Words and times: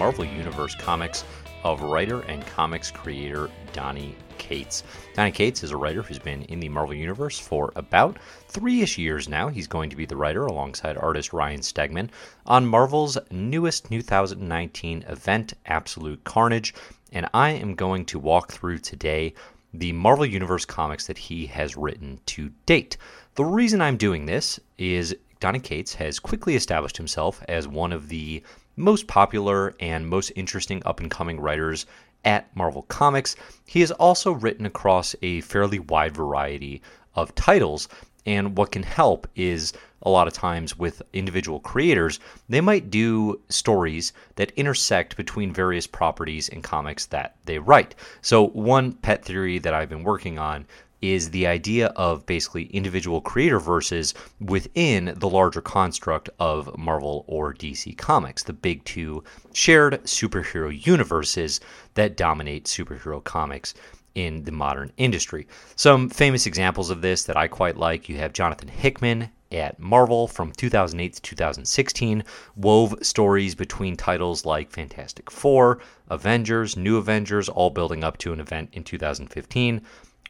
Marvel 0.00 0.24
Universe 0.24 0.74
comics 0.74 1.24
of 1.62 1.82
writer 1.82 2.22
and 2.22 2.46
comics 2.46 2.90
creator 2.90 3.50
Donny 3.74 4.16
Cates. 4.38 4.82
Donny 5.12 5.30
Cates 5.30 5.62
is 5.62 5.72
a 5.72 5.76
writer 5.76 6.00
who's 6.00 6.18
been 6.18 6.40
in 6.44 6.58
the 6.58 6.70
Marvel 6.70 6.94
Universe 6.94 7.38
for 7.38 7.70
about 7.76 8.16
three 8.48 8.80
ish 8.80 8.96
years 8.96 9.28
now. 9.28 9.48
He's 9.48 9.66
going 9.66 9.90
to 9.90 9.96
be 9.96 10.06
the 10.06 10.16
writer 10.16 10.46
alongside 10.46 10.96
artist 10.96 11.34
Ryan 11.34 11.60
Stegman 11.60 12.08
on 12.46 12.64
Marvel's 12.64 13.18
newest 13.30 13.90
2019 13.90 15.04
event, 15.06 15.52
Absolute 15.66 16.24
Carnage. 16.24 16.72
And 17.12 17.28
I 17.34 17.50
am 17.50 17.74
going 17.74 18.06
to 18.06 18.18
walk 18.18 18.50
through 18.50 18.78
today 18.78 19.34
the 19.74 19.92
Marvel 19.92 20.24
Universe 20.24 20.64
comics 20.64 21.08
that 21.08 21.18
he 21.18 21.44
has 21.48 21.76
written 21.76 22.20
to 22.24 22.50
date. 22.64 22.96
The 23.34 23.44
reason 23.44 23.82
I'm 23.82 23.98
doing 23.98 24.24
this 24.24 24.58
is 24.78 25.14
Donny 25.40 25.60
Cates 25.60 25.94
has 25.94 26.18
quickly 26.18 26.54
established 26.54 26.96
himself 26.96 27.42
as 27.48 27.68
one 27.68 27.92
of 27.92 28.08
the 28.08 28.42
most 28.80 29.06
popular 29.06 29.74
and 29.80 30.08
most 30.08 30.32
interesting 30.36 30.82
up 30.84 31.00
and 31.00 31.10
coming 31.10 31.38
writers 31.38 31.86
at 32.24 32.54
Marvel 32.56 32.82
Comics. 32.82 33.36
He 33.66 33.80
has 33.80 33.90
also 33.92 34.32
written 34.32 34.66
across 34.66 35.14
a 35.22 35.40
fairly 35.42 35.78
wide 35.78 36.14
variety 36.14 36.82
of 37.14 37.34
titles, 37.34 37.88
and 38.26 38.56
what 38.56 38.72
can 38.72 38.82
help 38.82 39.26
is 39.34 39.72
a 40.02 40.10
lot 40.10 40.26
of 40.26 40.32
times 40.32 40.78
with 40.78 41.02
individual 41.12 41.60
creators, 41.60 42.20
they 42.48 42.60
might 42.60 42.90
do 42.90 43.40
stories 43.48 44.12
that 44.36 44.52
intersect 44.52 45.16
between 45.16 45.52
various 45.52 45.86
properties 45.86 46.48
and 46.48 46.64
comics 46.64 47.06
that 47.06 47.36
they 47.44 47.58
write. 47.58 47.94
So, 48.22 48.48
one 48.48 48.92
pet 48.92 49.24
theory 49.24 49.58
that 49.58 49.74
I've 49.74 49.90
been 49.90 50.04
working 50.04 50.38
on 50.38 50.66
is 51.02 51.30
the 51.30 51.46
idea 51.46 51.86
of 51.88 52.26
basically 52.26 52.64
individual 52.64 53.20
creator 53.20 53.58
verses 53.58 54.14
within 54.40 55.14
the 55.16 55.28
larger 55.28 55.60
construct 55.60 56.28
of 56.38 56.76
Marvel 56.78 57.24
or 57.26 57.54
DC 57.54 57.96
Comics, 57.96 58.42
the 58.42 58.52
big 58.52 58.84
two 58.84 59.22
shared 59.52 60.02
superhero 60.04 60.86
universes 60.86 61.60
that 61.94 62.16
dominate 62.16 62.64
superhero 62.64 63.22
comics 63.22 63.74
in 64.14 64.44
the 64.44 64.52
modern 64.52 64.92
industry. 64.96 65.46
Some 65.76 66.08
famous 66.10 66.46
examples 66.46 66.90
of 66.90 67.00
this 67.00 67.24
that 67.24 67.36
I 67.36 67.48
quite 67.48 67.76
like 67.76 68.08
you 68.08 68.16
have 68.18 68.32
Jonathan 68.32 68.68
Hickman 68.68 69.30
at 69.52 69.78
Marvel 69.80 70.28
from 70.28 70.52
2008 70.52 71.14
to 71.14 71.22
2016, 71.22 72.22
wove 72.56 72.94
stories 73.02 73.54
between 73.54 73.96
titles 73.96 74.44
like 74.44 74.70
Fantastic 74.70 75.30
Four, 75.30 75.80
Avengers, 76.08 76.76
New 76.76 76.96
Avengers, 76.98 77.48
all 77.48 77.70
building 77.70 78.04
up 78.04 78.18
to 78.18 78.32
an 78.32 78.40
event 78.40 78.70
in 78.72 78.84
2015 78.84 79.80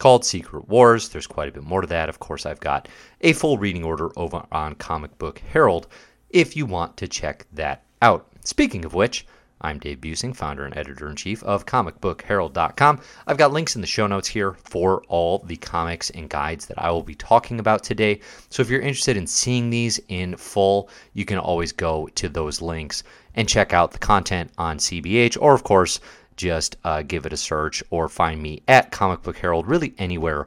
called 0.01 0.25
Secret 0.25 0.67
Wars. 0.67 1.11
There's 1.11 1.27
quite 1.27 1.51
a 1.51 1.53
bit 1.53 1.63
more 1.63 1.83
to 1.83 1.87
that. 1.89 2.09
Of 2.09 2.19
course, 2.19 2.47
I've 2.47 2.59
got 2.59 2.89
a 3.21 3.35
full 3.35 3.59
reading 3.59 3.85
order 3.85 4.11
over 4.17 4.43
on 4.51 4.75
Comic 4.77 5.17
Book 5.19 5.41
Herald 5.53 5.87
if 6.31 6.57
you 6.57 6.65
want 6.65 6.97
to 6.97 7.07
check 7.07 7.47
that 7.53 7.85
out. 8.01 8.27
Speaking 8.43 8.87
of 8.87 8.95
which, 8.95 9.27
I'm 9.61 9.79
Dave 9.79 10.01
Buesing, 10.01 10.35
founder 10.35 10.65
and 10.65 10.75
editor 10.75 11.11
in 11.11 11.17
chief 11.17 11.43
of 11.43 11.67
comicbookherald.com. 11.67 13.01
I've 13.27 13.37
got 13.37 13.53
links 13.53 13.75
in 13.75 13.83
the 13.83 13.87
show 13.87 14.07
notes 14.07 14.27
here 14.27 14.55
for 14.65 15.03
all 15.09 15.41
the 15.41 15.57
comics 15.57 16.09
and 16.09 16.31
guides 16.31 16.65
that 16.67 16.83
I 16.83 16.91
will 16.91 17.03
be 17.03 17.15
talking 17.15 17.61
about 17.61 17.85
today. 17.85 18.21
So 18.49 18.63
if 18.63 18.71
you're 18.71 18.81
interested 18.81 19.19
in 19.19 19.27
seeing 19.27 19.69
these 19.69 20.01
in 20.09 20.35
full, 20.37 20.89
you 21.13 21.27
can 21.27 21.37
always 21.37 21.73
go 21.73 22.09
to 22.15 22.31
those 22.31 22.63
links 22.63 23.03
and 23.35 23.47
check 23.47 23.75
out 23.75 23.93
the 23.93 23.99
content 23.99 24.51
on 24.57 24.79
CBH 24.79 25.37
or, 25.39 25.53
of 25.53 25.63
course, 25.63 26.01
just 26.41 26.77
uh, 26.85 27.03
give 27.03 27.27
it 27.27 27.33
a 27.33 27.37
search 27.37 27.83
or 27.91 28.09
find 28.09 28.43
me 28.43 28.63
at 28.67 28.91
Comic 28.91 29.23
Book 29.23 29.37
Herald, 29.37 29.67
really 29.67 29.93
anywhere 29.99 30.47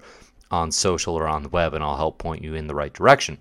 on 0.49 0.71
social 0.71 1.15
or 1.15 1.27
on 1.27 1.43
the 1.43 1.49
web, 1.49 1.73
and 1.73 1.83
I'll 1.83 1.95
help 1.95 2.17
point 2.17 2.43
you 2.43 2.55
in 2.55 2.67
the 2.67 2.75
right 2.75 2.91
direction. 2.91 3.37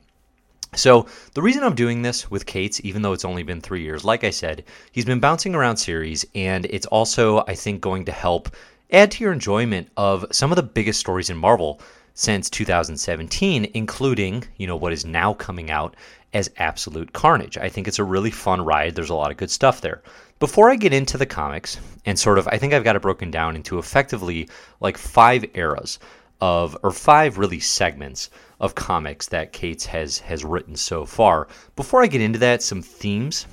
So, 0.75 1.07
the 1.35 1.43
reason 1.43 1.63
I'm 1.63 1.75
doing 1.75 2.03
this 2.03 2.31
with 2.31 2.47
Cates, 2.47 2.81
even 2.83 3.03
though 3.03 3.13
it's 3.13 3.25
only 3.25 3.43
been 3.43 3.61
three 3.61 3.83
years, 3.83 4.05
like 4.05 4.25
I 4.25 4.31
said, 4.31 4.65
he's 4.91 5.05
been 5.05 5.21
bouncing 5.21 5.55
around 5.55 5.77
series, 5.77 6.25
and 6.35 6.67
it's 6.67 6.87
also, 6.87 7.41
I 7.47 7.55
think, 7.55 7.81
going 7.81 8.05
to 8.07 8.13
help 8.13 8.55
add 8.91 9.11
to 9.13 9.25
your 9.25 9.33
enjoyment 9.33 9.89
of 9.97 10.25
some 10.31 10.53
of 10.53 10.57
the 10.57 10.63
biggest 10.63 11.01
stories 11.01 11.31
in 11.31 11.37
Marvel 11.37 11.81
since 12.15 12.51
2017, 12.51 13.71
including, 13.75 14.45
you 14.57 14.67
know, 14.67 14.77
what 14.77 14.93
is 14.93 15.05
now 15.05 15.35
coming 15.35 15.71
out 15.71 15.97
as 16.33 16.51
Absolute 16.57 17.13
Carnage. 17.13 17.59
I 17.59 17.69
think 17.69 17.87
it's 17.87 17.99
a 17.99 18.05
really 18.05 18.31
fun 18.31 18.65
ride. 18.65 18.95
There's 18.95 19.11
a 19.11 19.15
lot 19.15 19.31
of 19.31 19.37
good 19.37 19.51
stuff 19.51 19.81
there. 19.81 20.03
Before 20.39 20.71
I 20.71 20.77
get 20.77 20.93
into 20.93 21.19
the 21.19 21.27
comics 21.27 21.79
and 22.05 22.19
sort 22.19 22.39
of, 22.39 22.49
I 22.49 22.59
think 22.59 22.73
I've 22.73 22.85
got 22.85 22.97
it 22.97 23.03
broken 23.03 23.31
down 23.31 23.55
into 23.55 23.79
effectively 23.79 24.49
like 24.81 24.99
five 24.99 25.45
eras 25.55 25.99
of, 26.41 26.77
or 26.83 26.91
five 26.91 27.39
really 27.39 27.61
segments 27.61 28.31
of 28.59 28.75
comics 28.75 29.29
that 29.29 29.53
Cates 29.53 29.87
has 29.87 30.19
has 30.19 30.45
written 30.45 30.77
so 30.77 31.05
far. 31.05 31.49
Before 31.77 32.03
I 32.03 32.07
get 32.07 32.21
into 32.21 32.39
that, 32.41 32.63
some 32.63 32.83
themes 32.83 33.47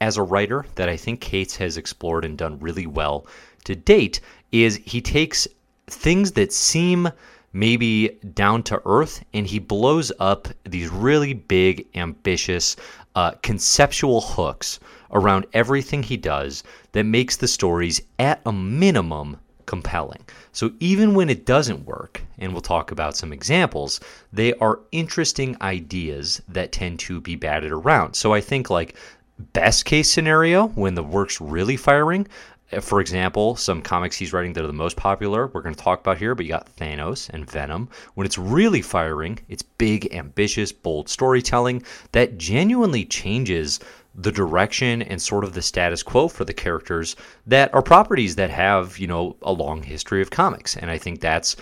as 0.00 0.16
a 0.16 0.22
writer 0.22 0.66
that 0.74 0.88
I 0.88 0.96
think 0.96 1.20
Cates 1.20 1.56
has 1.56 1.76
explored 1.76 2.24
and 2.24 2.36
done 2.36 2.58
really 2.60 2.86
well 2.86 3.26
to 3.64 3.74
date 3.74 4.20
is 4.52 4.80
he 4.84 5.00
takes 5.00 5.48
things 5.88 6.32
that 6.32 6.52
seem 6.52 7.08
maybe 7.56 8.10
down 8.34 8.62
to 8.62 8.80
earth 8.84 9.24
and 9.32 9.46
he 9.46 9.58
blows 9.58 10.12
up 10.20 10.48
these 10.64 10.90
really 10.90 11.32
big, 11.32 11.86
ambitious, 11.94 12.76
uh, 13.14 13.32
conceptual 13.42 14.20
hooks 14.20 14.78
around 15.12 15.46
everything 15.54 16.02
he 16.02 16.16
does 16.16 16.62
that 16.92 17.04
makes 17.04 17.36
the 17.36 17.48
stories, 17.48 18.02
at 18.18 18.40
a 18.44 18.52
minimum, 18.52 19.38
compelling. 19.64 20.22
So 20.52 20.72
even 20.80 21.14
when 21.14 21.30
it 21.30 21.46
doesn't 21.46 21.86
work, 21.86 22.22
and 22.38 22.52
we'll 22.52 22.62
talk 22.62 22.90
about 22.90 23.16
some 23.16 23.32
examples, 23.32 24.00
they 24.32 24.52
are 24.54 24.80
interesting 24.92 25.56
ideas 25.60 26.42
that 26.48 26.72
tend 26.72 26.98
to 27.00 27.20
be 27.20 27.36
batted 27.36 27.72
around. 27.72 28.14
So 28.14 28.34
I 28.34 28.40
think 28.40 28.70
like 28.70 28.96
best 29.38 29.84
case 29.84 30.10
scenario 30.10 30.68
when 30.68 30.94
the 30.94 31.02
work's 31.02 31.40
really 31.40 31.76
firing, 31.76 32.26
Uh, 32.72 32.80
for 32.80 33.00
example, 33.00 33.56
some 33.56 33.80
comics 33.82 34.16
he's 34.16 34.32
writing 34.32 34.52
that 34.52 34.64
are 34.64 34.68
the 34.68 34.72
most 34.72 34.96
popular, 34.96 35.48
we're 35.48 35.62
going 35.62 35.74
to 35.74 35.82
talk 35.82 36.00
about 36.00 36.18
here, 36.18 36.34
but 36.34 36.44
you 36.46 36.52
got 36.52 36.74
Thanos 36.76 37.28
and 37.30 37.48
Venom. 37.48 37.88
When 38.14 38.26
it's 38.26 38.38
really 38.38 38.82
firing, 38.82 39.38
it's 39.48 39.62
big, 39.62 40.12
ambitious, 40.12 40.72
bold 40.72 41.08
storytelling 41.08 41.82
that 42.12 42.38
genuinely 42.38 43.04
changes 43.04 43.80
the 44.14 44.32
direction 44.32 45.02
and 45.02 45.20
sort 45.20 45.44
of 45.44 45.52
the 45.52 45.62
status 45.62 46.02
quo 46.02 46.26
for 46.26 46.44
the 46.44 46.54
characters 46.54 47.16
that 47.46 47.72
are 47.74 47.82
properties 47.82 48.34
that 48.36 48.50
have, 48.50 48.98
you 48.98 49.06
know, 49.06 49.36
a 49.42 49.52
long 49.52 49.82
history 49.82 50.22
of 50.22 50.30
comics. 50.30 50.76
And 50.76 50.90
I 50.90 50.98
think 50.98 51.20
that's 51.20 51.56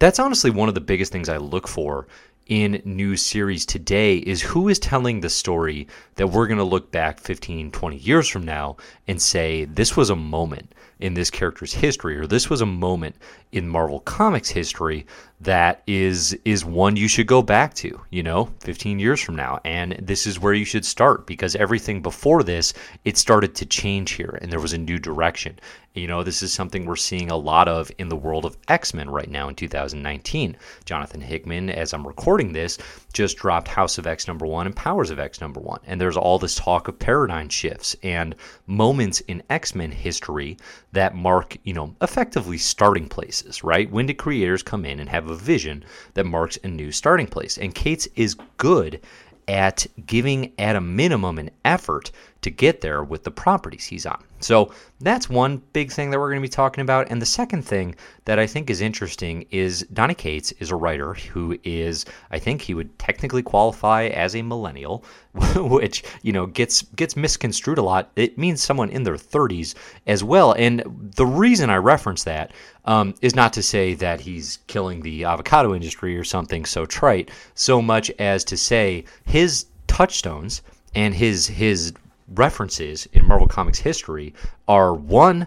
that's 0.00 0.18
honestly 0.18 0.50
one 0.50 0.68
of 0.68 0.74
the 0.74 0.80
biggest 0.80 1.12
things 1.12 1.28
I 1.28 1.36
look 1.36 1.68
for 1.68 2.06
in 2.50 2.82
new 2.84 3.16
series 3.16 3.64
today 3.64 4.16
is 4.16 4.42
who 4.42 4.68
is 4.68 4.80
telling 4.80 5.20
the 5.20 5.30
story 5.30 5.86
that 6.16 6.26
we're 6.26 6.48
going 6.48 6.58
to 6.58 6.64
look 6.64 6.90
back 6.90 7.20
15, 7.20 7.70
20 7.70 7.96
years 7.96 8.28
from 8.28 8.42
now 8.42 8.76
and 9.06 9.22
say 9.22 9.64
this 9.66 9.96
was 9.96 10.10
a 10.10 10.16
moment 10.16 10.74
in 11.00 11.14
this 11.14 11.30
character's 11.30 11.72
history 11.72 12.16
or 12.16 12.26
this 12.26 12.48
was 12.48 12.60
a 12.60 12.66
moment 12.66 13.16
in 13.52 13.68
Marvel 13.68 14.00
Comics 14.00 14.48
history 14.48 15.06
that 15.40 15.82
is 15.86 16.36
is 16.44 16.64
one 16.64 16.96
you 16.96 17.08
should 17.08 17.26
go 17.26 17.40
back 17.40 17.72
to, 17.72 17.98
you 18.10 18.22
know, 18.22 18.50
15 18.60 18.98
years 18.98 19.20
from 19.20 19.36
now. 19.36 19.58
And 19.64 19.92
this 20.00 20.26
is 20.26 20.38
where 20.38 20.52
you 20.52 20.66
should 20.66 20.84
start 20.84 21.26
because 21.26 21.56
everything 21.56 22.02
before 22.02 22.42
this, 22.42 22.74
it 23.04 23.16
started 23.16 23.54
to 23.56 23.66
change 23.66 24.12
here 24.12 24.38
and 24.42 24.52
there 24.52 24.60
was 24.60 24.74
a 24.74 24.78
new 24.78 24.98
direction. 24.98 25.58
You 25.94 26.06
know, 26.06 26.22
this 26.22 26.42
is 26.42 26.52
something 26.52 26.84
we're 26.84 26.94
seeing 26.94 27.30
a 27.30 27.36
lot 27.36 27.66
of 27.66 27.90
in 27.98 28.08
the 28.08 28.16
world 28.16 28.44
of 28.44 28.56
X 28.68 28.94
Men 28.94 29.10
right 29.10 29.28
now 29.28 29.48
in 29.48 29.54
2019. 29.56 30.56
Jonathan 30.84 31.20
Hickman, 31.20 31.70
as 31.70 31.92
I'm 31.92 32.06
recording 32.06 32.52
this, 32.52 32.78
just 33.12 33.38
dropped 33.38 33.66
House 33.66 33.98
of 33.98 34.06
X 34.06 34.28
number 34.28 34.46
one 34.46 34.66
and 34.66 34.76
Powers 34.76 35.10
of 35.10 35.18
X 35.18 35.40
number 35.40 35.58
one. 35.58 35.80
And 35.86 36.00
there's 36.00 36.16
all 36.16 36.38
this 36.38 36.54
talk 36.54 36.86
of 36.86 36.98
paradigm 36.98 37.48
shifts 37.48 37.96
and 38.02 38.36
moments 38.66 39.20
in 39.22 39.42
X 39.50 39.74
Men 39.74 39.90
history 39.90 40.58
that 40.92 41.14
mark, 41.14 41.56
you 41.64 41.72
know, 41.72 41.94
effectively 42.02 42.58
starting 42.58 43.08
places, 43.08 43.62
right? 43.62 43.90
When 43.90 44.06
do 44.06 44.14
creators 44.14 44.62
come 44.62 44.84
in 44.84 44.98
and 45.00 45.08
have 45.08 45.28
a 45.28 45.36
vision 45.36 45.84
that 46.14 46.24
marks 46.24 46.58
a 46.64 46.68
new 46.68 46.90
starting 46.90 47.26
place? 47.26 47.58
And 47.58 47.74
Cates 47.74 48.08
is 48.16 48.36
good 48.56 49.00
at 49.48 49.86
giving, 50.06 50.52
at 50.58 50.76
a 50.76 50.80
minimum, 50.80 51.38
an 51.38 51.50
effort 51.64 52.10
to 52.42 52.50
get 52.50 52.80
there 52.80 53.04
with 53.04 53.24
the 53.24 53.30
properties 53.30 53.84
he's 53.84 54.06
on. 54.06 54.22
So 54.42 54.72
that's 55.00 55.28
one 55.28 55.62
big 55.74 55.92
thing 55.92 56.10
that 56.10 56.18
we're 56.18 56.30
going 56.30 56.40
to 56.40 56.48
be 56.48 56.48
talking 56.48 56.80
about. 56.80 57.10
And 57.10 57.20
the 57.20 57.26
second 57.26 57.62
thing 57.62 57.94
that 58.24 58.38
I 58.38 58.46
think 58.46 58.70
is 58.70 58.80
interesting 58.80 59.44
is 59.50 59.86
Donny 59.92 60.14
Cates 60.14 60.52
is 60.52 60.70
a 60.70 60.76
writer 60.76 61.12
who 61.12 61.58
is, 61.62 62.06
I 62.30 62.38
think 62.38 62.62
he 62.62 62.72
would 62.72 62.98
technically 62.98 63.42
qualify 63.42 64.04
as 64.06 64.34
a 64.34 64.40
millennial, 64.40 65.04
which, 65.56 66.02
you 66.22 66.32
know, 66.32 66.46
gets 66.46 66.82
gets 66.82 67.16
misconstrued 67.16 67.76
a 67.76 67.82
lot. 67.82 68.10
It 68.16 68.38
means 68.38 68.62
someone 68.62 68.88
in 68.88 69.02
their 69.02 69.16
30s 69.16 69.74
as 70.06 70.24
well. 70.24 70.52
And 70.52 70.82
the 71.16 71.26
reason 71.26 71.68
I 71.68 71.76
reference 71.76 72.24
that 72.24 72.52
um, 72.86 73.14
is 73.20 73.34
not 73.34 73.52
to 73.52 73.62
say 73.62 73.92
that 73.94 74.22
he's 74.22 74.58
killing 74.66 75.02
the 75.02 75.24
avocado 75.24 75.74
industry 75.74 76.16
or 76.16 76.24
something 76.24 76.64
so 76.64 76.86
trite, 76.86 77.30
so 77.54 77.82
much 77.82 78.10
as 78.18 78.44
to 78.44 78.56
say 78.56 79.04
his 79.26 79.66
touchstones 79.86 80.62
and 80.94 81.14
his 81.14 81.46
his 81.46 81.92
references 82.30 83.06
in 83.12 83.26
Marvel 83.26 83.48
Comics 83.48 83.78
history 83.78 84.34
are 84.68 84.94
one 84.94 85.46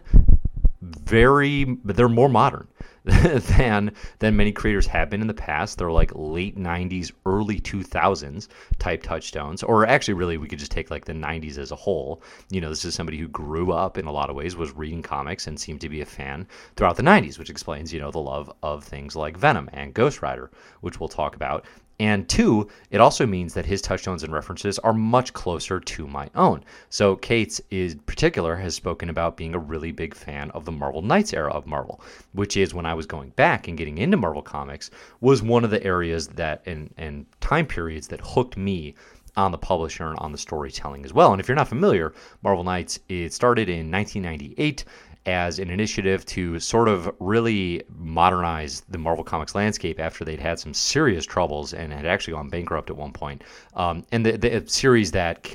very 0.81 1.77
they're 1.85 2.09
more 2.09 2.29
modern 2.29 2.67
than 3.03 3.93
than 4.19 4.35
many 4.35 4.51
creators 4.53 4.87
have 4.87 5.09
been 5.09 5.19
in 5.19 5.27
the 5.27 5.33
past. 5.33 5.77
They're 5.77 5.91
like 5.91 6.11
late 6.15 6.57
90s, 6.57 7.11
early 7.25 7.59
2000s 7.59 8.47
type 8.79 9.03
touchstones, 9.03 9.61
or 9.61 9.85
actually, 9.85 10.13
really, 10.13 10.37
we 10.37 10.47
could 10.47 10.59
just 10.59 10.71
take 10.71 10.89
like 10.89 11.03
the 11.03 11.13
90s 11.13 11.57
as 11.57 11.71
a 11.71 11.75
whole. 11.75 12.21
You 12.49 12.61
know, 12.61 12.69
this 12.69 12.85
is 12.85 12.95
somebody 12.95 13.17
who 13.17 13.27
grew 13.27 13.73
up 13.73 13.97
in 13.97 14.05
a 14.05 14.11
lot 14.11 14.29
of 14.29 14.37
ways, 14.37 14.55
was 14.55 14.71
reading 14.71 15.01
comics, 15.01 15.47
and 15.47 15.59
seemed 15.59 15.81
to 15.81 15.89
be 15.89 15.99
a 15.99 16.05
fan 16.05 16.47
throughout 16.77 16.95
the 16.95 17.03
90s, 17.03 17.37
which 17.37 17.49
explains, 17.49 17.91
you 17.91 17.99
know, 17.99 18.11
the 18.11 18.19
love 18.19 18.49
of 18.63 18.85
things 18.85 19.17
like 19.17 19.35
Venom 19.35 19.69
and 19.73 19.93
Ghost 19.93 20.21
Rider, 20.21 20.49
which 20.79 21.01
we'll 21.01 21.09
talk 21.09 21.35
about. 21.35 21.65
And 21.99 22.27
two, 22.27 22.69
it 22.89 22.99
also 22.99 23.25
means 23.25 23.53
that 23.53 23.65
his 23.65 23.81
touchstones 23.81 24.23
and 24.23 24.33
references 24.33 24.79
are 24.79 24.93
much 24.93 25.31
closer 25.33 25.79
to 25.79 26.07
my 26.07 26.29
own. 26.35 26.63
So 26.89 27.15
Cates, 27.15 27.61
in 27.69 27.99
particular, 27.99 28.55
has 28.55 28.75
spoken 28.75 29.09
about 29.09 29.37
being 29.37 29.53
a 29.53 29.59
really 29.59 29.91
big 29.91 30.15
fan 30.15 30.49
of 30.51 30.65
the 30.65 30.71
Marvel 30.71 31.03
Knights 31.03 31.33
era 31.33 31.51
of 31.51 31.67
Marvel, 31.67 32.01
which 32.33 32.57
is 32.57 32.73
when 32.73 32.85
I 32.85 32.95
was 32.95 33.05
going 33.05 33.29
back 33.31 33.67
and 33.67 33.77
getting 33.77 33.99
into 33.99 34.17
Marvel 34.17 34.41
Comics, 34.41 34.89
was 35.21 35.43
one 35.43 35.63
of 35.63 35.69
the 35.69 35.83
areas 35.83 36.27
that 36.29 36.63
and, 36.65 36.93
and 36.97 37.25
time 37.41 37.67
periods 37.67 38.07
that 38.07 38.21
hooked 38.21 38.57
me 38.57 38.95
on 39.35 39.51
the 39.51 39.57
publisher 39.57 40.07
and 40.07 40.19
on 40.19 40.31
the 40.31 40.37
storytelling 40.37 41.05
as 41.05 41.13
well. 41.13 41.31
And 41.31 41.39
if 41.39 41.47
you're 41.47 41.55
not 41.55 41.67
familiar, 41.67 42.13
Marvel 42.43 42.63
Knights, 42.63 42.99
it 43.09 43.33
started 43.33 43.69
in 43.69 43.91
1998 43.91 44.83
as 45.25 45.59
an 45.59 45.69
initiative 45.69 46.25
to 46.25 46.59
sort 46.59 46.89
of 46.89 47.13
really 47.19 47.81
modernize 47.97 48.81
the 48.89 48.97
Marvel 48.97 49.23
Comics 49.23 49.55
landscape 49.55 49.99
after 49.99 50.25
they'd 50.25 50.39
had 50.39 50.59
some 50.59 50.73
serious 50.73 51.25
troubles 51.25 51.73
and 51.73 51.93
had 51.93 52.05
actually 52.05 52.33
gone 52.33 52.49
bankrupt 52.49 52.89
at 52.89 52.97
one 52.97 53.13
point. 53.13 53.43
Um, 53.75 54.05
and 54.11 54.25
the, 54.25 54.37
the 54.37 54.63
series 54.67 55.11
that 55.11 55.45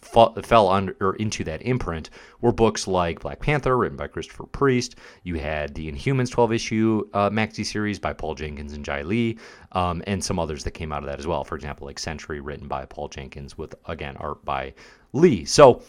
fell 0.00 0.68
under 0.68 0.96
or 1.00 1.16
into 1.16 1.44
that 1.44 1.62
imprint 1.62 2.10
were 2.40 2.52
books 2.52 2.86
like 2.86 3.20
Black 3.20 3.40
Panther, 3.40 3.76
written 3.76 3.96
by 3.96 4.06
Christopher 4.06 4.44
Priest. 4.44 4.96
You 5.22 5.36
had 5.36 5.74
the 5.74 5.90
Inhumans 5.90 6.30
12 6.30 6.52
issue 6.52 7.08
uh, 7.14 7.30
maxi 7.30 7.64
series 7.64 7.98
by 7.98 8.12
Paul 8.12 8.34
Jenkins 8.34 8.74
and 8.74 8.84
Jae 8.84 9.04
Lee, 9.04 9.38
um, 9.72 10.02
and 10.06 10.22
some 10.22 10.38
others 10.38 10.64
that 10.64 10.72
came 10.72 10.92
out 10.92 11.02
of 11.02 11.08
that 11.08 11.18
as 11.18 11.26
well. 11.26 11.44
For 11.44 11.56
example, 11.56 11.86
like 11.86 11.98
Sentry, 11.98 12.40
written 12.40 12.68
by 12.68 12.84
Paul 12.84 13.08
Jenkins, 13.08 13.56
with 13.58 13.74
again 13.86 14.16
art 14.18 14.44
by 14.44 14.74
Lee. 15.12 15.44
So 15.44 15.82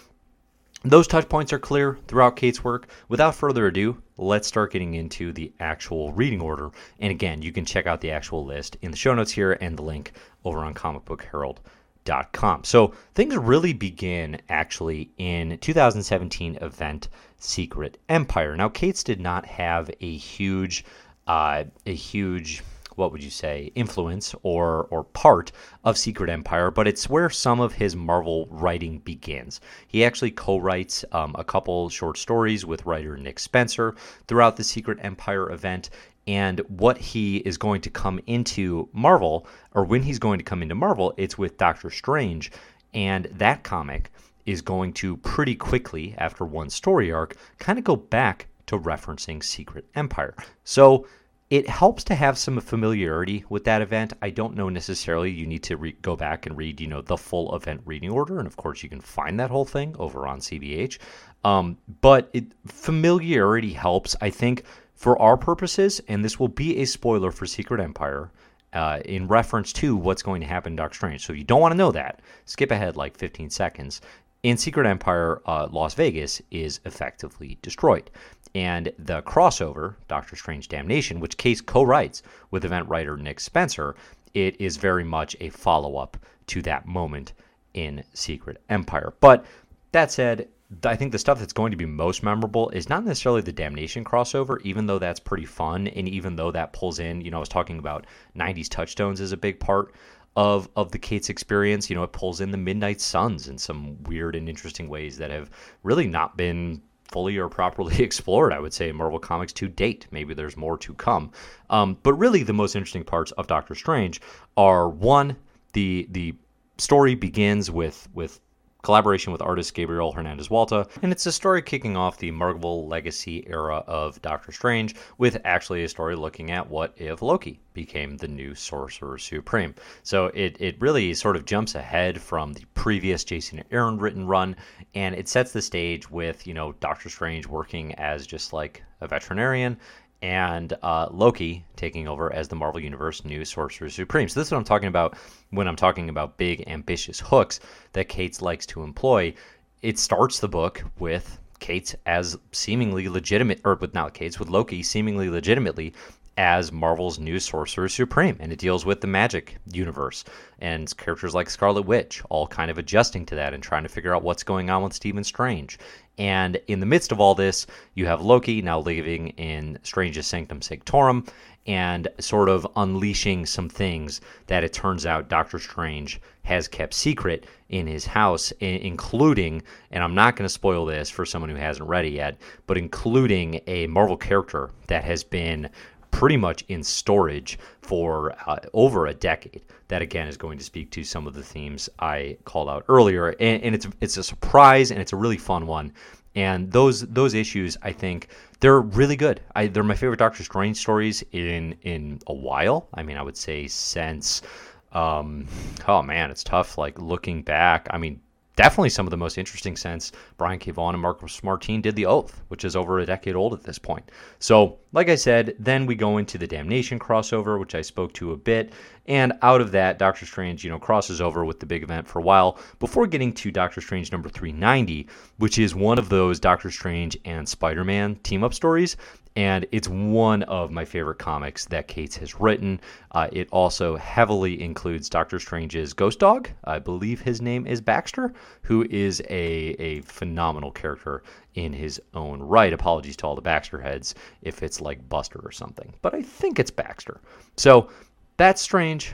those 0.83 1.07
touch 1.07 1.27
points 1.27 1.51
are 1.51 1.59
clear 1.59 1.97
throughout 2.07 2.37
Cates' 2.37 2.63
work. 2.63 2.87
Without 3.09 3.35
further 3.35 3.67
ado, 3.67 4.01
let's 4.17 4.47
start 4.47 4.71
getting 4.71 4.93
into 4.93 5.33
the 5.33 5.51
actual 5.59 6.13
reading 6.13 6.39
order. 6.39 6.71
And 6.99 7.11
again, 7.11 7.41
you 7.41 7.51
can 7.51 7.65
check 7.65 7.85
out 7.85 7.99
the 7.99 8.11
actual 8.11 8.45
list 8.45 8.77
in 8.81 8.91
the 8.91 8.97
show 8.97 9.13
notes 9.13 9.31
here 9.31 9.57
and 9.59 9.77
the 9.77 9.81
link 9.81 10.13
over 10.45 10.59
on 10.59 10.73
comicbookherald.com. 10.73 12.63
So 12.63 12.93
things 13.13 13.35
really 13.35 13.73
begin 13.73 14.39
actually 14.47 15.11
in 15.17 15.57
2017 15.57 16.55
event 16.61 17.09
Secret 17.37 17.97
Empire. 18.07 18.55
Now, 18.55 18.69
Cates 18.69 19.03
did 19.03 19.19
not 19.19 19.45
have 19.45 19.91
a 19.99 20.15
huge, 20.15 20.85
uh, 21.27 21.65
a 21.85 21.93
huge 21.93 22.63
what 22.99 23.11
would 23.11 23.23
you 23.23 23.31
say 23.31 23.71
influence 23.73 24.35
or 24.43 24.87
or 24.91 25.05
part 25.05 25.51
of 25.83 25.97
Secret 25.97 26.29
Empire, 26.29 26.69
but 26.69 26.87
it's 26.87 27.09
where 27.09 27.29
some 27.29 27.59
of 27.59 27.73
his 27.73 27.95
Marvel 27.95 28.47
writing 28.51 28.99
begins. 28.99 29.61
He 29.87 30.05
actually 30.05 30.31
co-writes 30.31 31.05
um, 31.11 31.35
a 31.39 31.43
couple 31.43 31.89
short 31.89 32.17
stories 32.17 32.65
with 32.65 32.85
writer 32.85 33.17
Nick 33.17 33.39
Spencer 33.39 33.95
throughout 34.27 34.57
the 34.57 34.63
Secret 34.63 34.99
Empire 35.01 35.51
event. 35.51 35.89
And 36.27 36.59
what 36.67 36.97
he 36.99 37.37
is 37.37 37.57
going 37.57 37.81
to 37.81 37.89
come 37.89 38.19
into 38.27 38.87
Marvel, 38.93 39.47
or 39.73 39.83
when 39.83 40.03
he's 40.03 40.19
going 40.19 40.37
to 40.37 40.45
come 40.45 40.61
into 40.61 40.75
Marvel, 40.75 41.11
it's 41.17 41.39
with 41.39 41.57
Doctor 41.57 41.89
Strange. 41.89 42.51
And 42.93 43.25
that 43.31 43.63
comic 43.63 44.11
is 44.45 44.61
going 44.61 44.93
to 44.93 45.17
pretty 45.17 45.55
quickly, 45.55 46.13
after 46.17 46.45
one 46.45 46.69
story 46.69 47.11
arc, 47.11 47.35
kind 47.57 47.79
of 47.79 47.85
go 47.85 47.95
back 47.95 48.47
to 48.67 48.77
referencing 48.77 49.43
Secret 49.43 49.85
Empire. 49.95 50.35
So 50.63 51.07
it 51.49 51.67
helps 51.67 52.03
to 52.03 52.15
have 52.15 52.37
some 52.37 52.59
familiarity 52.59 53.43
with 53.49 53.63
that 53.63 53.81
event. 53.81 54.13
I 54.21 54.29
don't 54.29 54.55
know 54.55 54.69
necessarily 54.69 55.31
you 55.31 55.47
need 55.47 55.63
to 55.63 55.77
re- 55.77 55.95
go 56.01 56.15
back 56.15 56.45
and 56.45 56.55
read, 56.55 56.79
you 56.79 56.85
know, 56.85 57.01
the 57.01 57.17
full 57.17 57.55
event 57.55 57.81
reading 57.85 58.11
order, 58.11 58.37
and 58.37 58.45
of 58.45 58.55
course 58.55 58.83
you 58.83 58.89
can 58.89 59.01
find 59.01 59.39
that 59.39 59.49
whole 59.49 59.65
thing 59.65 59.95
over 59.97 60.27
on 60.27 60.39
CBH. 60.39 60.99
Um, 61.43 61.77
but 62.01 62.29
it, 62.33 62.51
familiarity 62.67 63.73
helps, 63.73 64.15
I 64.21 64.29
think, 64.29 64.63
for 64.93 65.19
our 65.19 65.37
purposes, 65.37 66.01
and 66.07 66.23
this 66.23 66.39
will 66.39 66.49
be 66.49 66.77
a 66.77 66.85
spoiler 66.85 67.31
for 67.31 67.45
Secret 67.45 67.81
Empire. 67.81 68.31
Uh, 68.71 68.99
in 69.05 69.27
reference 69.27 69.73
to 69.73 69.95
what's 69.95 70.21
going 70.21 70.41
to 70.41 70.45
happen 70.45 70.73
in 70.73 70.75
Doctor 70.75 70.95
Strange. 70.95 71.25
So 71.25 71.33
if 71.33 71.39
you 71.39 71.43
don't 71.43 71.59
want 71.59 71.71
to 71.71 71.77
know 71.77 71.91
that, 71.91 72.21
skip 72.45 72.69
ahead 72.69 72.95
like 72.95 73.17
15 73.17 73.49
seconds. 73.49 73.99
In 74.41 74.55
Secret 74.57 74.87
Empire, 74.87 75.41
uh, 75.45 75.67
Las 75.69 75.93
Vegas 75.95 76.41
is 76.49 76.79
effectively 76.85 77.57
destroyed 77.61 78.09
and 78.55 78.91
the 78.97 79.21
crossover, 79.23 79.95
Doctor 80.07 80.35
Strange 80.35 80.67
Damnation, 80.67 81.19
which 81.19 81.37
Cates 81.37 81.61
co 81.61 81.83
writes 81.83 82.23
with 82.51 82.65
event 82.65 82.87
writer 82.89 83.15
Nick 83.15 83.39
Spencer, 83.39 83.95
it 84.33 84.59
is 84.59 84.77
very 84.77 85.03
much 85.03 85.35
a 85.39 85.49
follow 85.49 85.97
up 85.97 86.17
to 86.47 86.61
that 86.63 86.87
moment 86.87 87.33
in 87.73 88.03
Secret 88.13 88.61
Empire. 88.69 89.13
But 89.19 89.45
that 89.91 90.11
said, 90.11 90.47
I 90.83 90.95
think 90.95 91.11
the 91.11 91.19
stuff 91.19 91.39
that's 91.39 91.53
going 91.53 91.71
to 91.71 91.77
be 91.77 91.85
most 91.85 92.21
memorable 92.21 92.69
is 92.69 92.89
not 92.89 93.03
necessarily 93.03 93.41
the 93.41 93.51
Damnation 93.51 94.03
crossover, 94.03 94.59
even 94.63 94.85
though 94.85 94.99
that's 94.99 95.19
pretty 95.19 95.45
fun, 95.45 95.87
and 95.87 96.07
even 96.07 96.35
though 96.35 96.51
that 96.51 96.73
pulls 96.73 96.99
in, 96.99 97.21
you 97.21 97.31
know, 97.31 97.37
I 97.37 97.39
was 97.39 97.49
talking 97.49 97.79
about 97.79 98.05
90s 98.37 98.69
touchstones 98.69 99.19
as 99.19 99.31
a 99.31 99.37
big 99.37 99.59
part 99.59 99.93
of 100.35 100.69
of 100.75 100.91
the 100.91 100.99
Cates 100.99 101.29
experience. 101.29 101.89
You 101.89 101.95
know, 101.95 102.03
it 102.03 102.11
pulls 102.11 102.41
in 102.41 102.51
the 102.51 102.57
Midnight 102.57 103.01
Suns 103.01 103.47
in 103.47 103.57
some 103.57 104.01
weird 104.03 104.35
and 104.35 104.47
interesting 104.47 104.89
ways 104.89 105.17
that 105.17 105.31
have 105.31 105.49
really 105.83 106.07
not 106.07 106.37
been 106.37 106.81
fully 107.11 107.37
or 107.37 107.49
properly 107.49 108.03
explored, 108.03 108.53
I 108.53 108.59
would 108.59 108.73
say, 108.73 108.89
in 108.89 108.95
Marvel 108.95 109.19
Comics 109.19 109.53
to 109.53 109.67
date. 109.67 110.07
Maybe 110.11 110.33
there's 110.33 110.57
more 110.57 110.77
to 110.79 110.93
come. 110.93 111.31
Um, 111.69 111.97
but 112.03 112.13
really, 112.13 112.43
the 112.43 112.53
most 112.53 112.75
interesting 112.75 113.03
parts 113.03 113.31
of 113.33 113.47
Doctor 113.47 113.75
Strange 113.75 114.21
are 114.57 114.89
one, 114.89 115.35
the 115.73 116.07
the 116.11 116.35
story 116.77 117.15
begins 117.15 117.69
with 117.69 118.07
with 118.13 118.39
collaboration 118.81 119.31
with 119.31 119.41
artist 119.41 119.73
Gabriel 119.73 120.11
Hernandez 120.11 120.49
Walta, 120.49 120.89
and 121.01 121.11
it's 121.11 121.25
a 121.25 121.31
story 121.31 121.61
kicking 121.61 121.97
off 121.97 122.17
the 122.17 122.31
Marvel 122.31 122.87
Legacy 122.87 123.43
era 123.47 123.83
of 123.87 124.21
Doctor 124.21 124.51
Strange, 124.51 124.95
with 125.17 125.37
actually 125.43 125.83
a 125.83 125.89
story 125.89 126.15
looking 126.15 126.51
at 126.51 126.69
what 126.69 126.93
if 126.97 127.21
Loki 127.21 127.59
became 127.73 128.17
the 128.17 128.27
new 128.27 128.55
Sorcerer 128.55 129.17
Supreme. 129.17 129.75
So 130.03 130.27
it, 130.27 130.55
it 130.59 130.79
really 130.79 131.13
sort 131.13 131.35
of 131.35 131.45
jumps 131.45 131.75
ahead 131.75 132.21
from 132.21 132.53
the 132.53 132.65
previous 132.73 133.23
Jason 133.23 133.63
Aaron 133.71 133.97
written 133.97 134.25
run, 134.25 134.55
and 134.95 135.15
it 135.15 135.27
sets 135.27 135.51
the 135.51 135.61
stage 135.61 136.09
with, 136.09 136.47
you 136.47 136.53
know, 136.53 136.73
Doctor 136.79 137.09
Strange 137.09 137.47
working 137.47 137.93
as 137.95 138.25
just 138.25 138.53
like 138.53 138.83
a 139.01 139.07
veterinarian 139.07 139.77
and 140.21 140.73
uh, 140.83 141.07
Loki 141.11 141.65
taking 141.75 142.07
over 142.07 142.31
as 142.33 142.47
the 142.47 142.55
Marvel 142.55 142.81
Universe 142.81 143.23
new 143.23 143.45
Sorcerer 143.45 143.89
Supreme. 143.89 144.27
So 144.27 144.39
this 144.39 144.47
is 144.47 144.51
what 144.51 144.57
I'm 144.57 144.63
talking 144.63 144.89
about 144.89 145.17
when 145.51 145.67
I'm 145.67 145.75
talking 145.75 146.09
about 146.09 146.37
big, 146.37 146.63
ambitious 146.67 147.19
hooks 147.19 147.59
that 147.93 148.09
Cates 148.09 148.41
likes 148.41 148.65
to 148.67 148.83
employ. 148.83 149.33
It 149.81 149.97
starts 149.97 150.39
the 150.39 150.49
book 150.49 150.83
with 150.99 151.39
Cates 151.59 151.95
as 152.05 152.37
seemingly 152.51 153.07
legitimate, 153.07 153.61
or 153.63 153.75
with 153.75 153.93
not 153.93 154.13
Cates, 154.13 154.39
with 154.39 154.49
Loki 154.49 154.83
seemingly 154.83 155.29
legitimately 155.29 155.93
as 156.39 156.71
Marvel's 156.71 157.19
new 157.19 157.37
Sorcerer 157.37 157.89
Supreme, 157.89 158.37
and 158.39 158.53
it 158.53 158.59
deals 158.59 158.85
with 158.85 159.01
the 159.01 159.07
magic 159.07 159.57
universe 159.73 160.23
and 160.59 160.95
characters 160.95 161.35
like 161.35 161.49
Scarlet 161.49 161.81
Witch, 161.81 162.23
all 162.29 162.47
kind 162.47 162.71
of 162.71 162.77
adjusting 162.77 163.25
to 163.25 163.35
that 163.35 163.53
and 163.53 163.61
trying 163.61 163.83
to 163.83 163.89
figure 163.89 164.15
out 164.15 164.23
what's 164.23 164.41
going 164.41 164.69
on 164.69 164.81
with 164.81 164.93
Stephen 164.93 165.25
Strange. 165.25 165.77
And 166.17 166.57
in 166.67 166.79
the 166.79 166.85
midst 166.85 167.11
of 167.11 167.19
all 167.19 167.35
this, 167.35 167.67
you 167.93 168.05
have 168.05 168.21
Loki 168.21 168.61
now 168.61 168.79
living 168.79 169.29
in 169.31 169.79
Strange's 169.83 170.27
Sanctum 170.27 170.61
Sanctorum 170.61 171.25
and 171.67 172.07
sort 172.21 172.47
of 172.47 172.65
unleashing 172.77 173.45
some 173.45 173.67
things 173.67 174.21
that 174.47 174.63
it 174.63 174.71
turns 174.71 175.05
out 175.05 175.27
Doctor 175.27 175.59
Strange 175.59 176.21
has 176.43 176.69
kept 176.69 176.93
secret 176.93 177.47
in 177.67 177.85
his 177.85 178.05
house, 178.05 178.51
including, 178.61 179.61
and 179.91 180.01
I'm 180.01 180.15
not 180.15 180.37
going 180.37 180.45
to 180.45 180.49
spoil 180.49 180.85
this 180.85 181.09
for 181.09 181.25
someone 181.25 181.49
who 181.49 181.57
hasn't 181.57 181.89
read 181.89 182.05
it 182.05 182.13
yet, 182.13 182.37
but 182.65 182.77
including 182.77 183.59
a 183.67 183.87
Marvel 183.87 184.15
character 184.15 184.69
that 184.87 185.03
has 185.03 185.21
been 185.21 185.69
pretty 186.11 186.37
much 186.37 186.63
in 186.67 186.83
storage 186.83 187.59
for 187.81 188.35
uh, 188.47 188.59
over 188.73 189.07
a 189.07 189.13
decade. 189.13 189.61
That 189.87 190.01
again 190.01 190.27
is 190.27 190.37
going 190.37 190.57
to 190.59 190.63
speak 190.63 190.91
to 190.91 191.03
some 191.03 191.25
of 191.25 191.33
the 191.33 191.41
themes 191.41 191.89
I 191.99 192.37
called 192.45 192.69
out 192.69 192.85
earlier, 192.89 193.29
and, 193.39 193.63
and 193.63 193.75
it's 193.75 193.87
it's 194.01 194.17
a 194.17 194.23
surprise 194.23 194.91
and 194.91 195.01
it's 195.01 195.13
a 195.13 195.17
really 195.17 195.37
fun 195.37 195.65
one. 195.65 195.93
And 196.35 196.71
those 196.71 197.01
those 197.07 197.33
issues, 197.33 197.75
I 197.81 197.91
think, 197.91 198.27
they're 198.59 198.81
really 198.81 199.15
good. 199.15 199.41
I, 199.55 199.67
they're 199.67 199.83
my 199.83 199.95
favorite 199.95 200.19
Doctor 200.19 200.43
Strange 200.43 200.77
stories 200.77 201.23
in 201.31 201.75
in 201.81 202.19
a 202.27 202.33
while. 202.33 202.87
I 202.93 203.01
mean, 203.01 203.17
I 203.17 203.23
would 203.23 203.37
say 203.37 203.67
since, 203.67 204.43
um, 204.91 205.47
oh 205.87 206.03
man, 206.03 206.29
it's 206.29 206.43
tough. 206.43 206.77
Like 206.77 206.99
looking 206.99 207.41
back, 207.41 207.87
I 207.89 207.97
mean, 207.97 208.21
definitely 208.55 208.89
some 208.89 209.07
of 209.07 209.11
the 209.11 209.17
most 209.17 209.37
interesting 209.37 209.75
since 209.75 210.11
Brian 210.37 210.59
K. 210.59 210.71
Vaughan 210.71 210.93
and 210.93 211.01
Marcos 211.01 211.41
Martin 211.43 211.81
did 211.81 211.95
the 211.95 212.05
Oath, 212.05 212.43
which 212.49 212.65
is 212.65 212.75
over 212.75 212.99
a 212.99 213.05
decade 213.05 213.35
old 213.35 213.53
at 213.53 213.63
this 213.63 213.79
point. 213.79 214.11
So 214.39 214.77
like 214.91 215.09
I 215.09 215.15
said, 215.15 215.55
then 215.59 215.85
we 215.85 215.95
go 215.95 216.17
into 216.17 216.37
the 216.37 216.47
Damnation 216.47 216.97
crossover, 216.97 217.59
which 217.59 217.75
I 217.75 217.81
spoke 217.81 218.13
to 218.13 218.31
a 218.31 218.37
bit. 218.37 218.73
And 219.07 219.33
out 219.41 219.61
of 219.61 219.71
that, 219.71 219.99
Doctor 219.99 220.25
Strange, 220.25 220.63
you 220.63 220.69
know, 220.69 220.79
crosses 220.79 221.21
over 221.21 221.45
with 221.45 221.59
the 221.59 221.65
big 221.65 221.83
event 221.83 222.07
for 222.07 222.19
a 222.19 222.23
while 222.23 222.59
before 222.79 223.07
getting 223.07 223.33
to 223.33 223.51
Doctor 223.51 223.81
Strange 223.81 224.11
number 224.11 224.29
390, 224.29 225.07
which 225.37 225.59
is 225.59 225.75
one 225.75 225.99
of 225.99 226.09
those 226.09 226.39
Doctor 226.39 226.71
Strange 226.71 227.17
and 227.25 227.47
Spider 227.47 227.83
Man 227.83 228.15
team 228.17 228.43
up 228.43 228.53
stories 228.53 228.97
and 229.35 229.65
it's 229.71 229.87
one 229.87 230.43
of 230.43 230.69
my 230.69 230.83
favorite 230.83 231.17
comics 231.17 231.63
that 231.65 231.87
Cates 231.87 232.17
has 232.17 232.39
written. 232.41 232.81
Uh, 233.11 233.29
it 233.31 233.47
also 233.51 233.95
heavily 233.95 234.61
includes 234.61 235.07
Doctor 235.07 235.39
Strange's 235.39 235.93
ghost 235.93 236.19
dog. 236.19 236.49
I 236.65 236.79
believe 236.79 237.21
his 237.21 237.41
name 237.41 237.65
is 237.65 237.79
Baxter, 237.79 238.33
who 238.63 238.85
is 238.89 239.21
a, 239.29 239.75
a 239.79 240.01
phenomenal 240.01 240.71
character 240.71 241.23
in 241.65 241.73
his 241.73 242.01
own 242.13 242.41
right. 242.41 242.71
Apologies 242.71 243.17
to 243.17 243.27
all 243.27 243.35
the 243.35 243.41
Baxter 243.41 243.81
heads 243.81 244.15
if 244.41 244.63
it's 244.63 244.79
like 244.79 245.07
Buster 245.09 245.39
or 245.43 245.51
something, 245.51 245.93
but 246.01 246.15
I 246.15 246.21
think 246.21 246.59
it's 246.59 246.71
Baxter. 246.71 247.19
So 247.57 247.89
that's 248.37 248.61
Strange, 248.61 249.13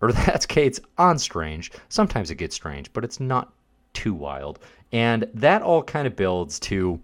or 0.00 0.12
that's 0.26 0.46
Cates 0.46 0.80
on 0.98 1.18
Strange. 1.18 1.70
Sometimes 1.88 2.30
it 2.30 2.36
gets 2.36 2.56
strange, 2.56 2.92
but 2.92 3.04
it's 3.04 3.20
not 3.20 3.52
too 3.92 4.12
wild. 4.12 4.58
And 4.92 5.28
that 5.34 5.62
all 5.62 5.82
kind 5.82 6.06
of 6.06 6.16
builds 6.16 6.58
to 6.60 7.00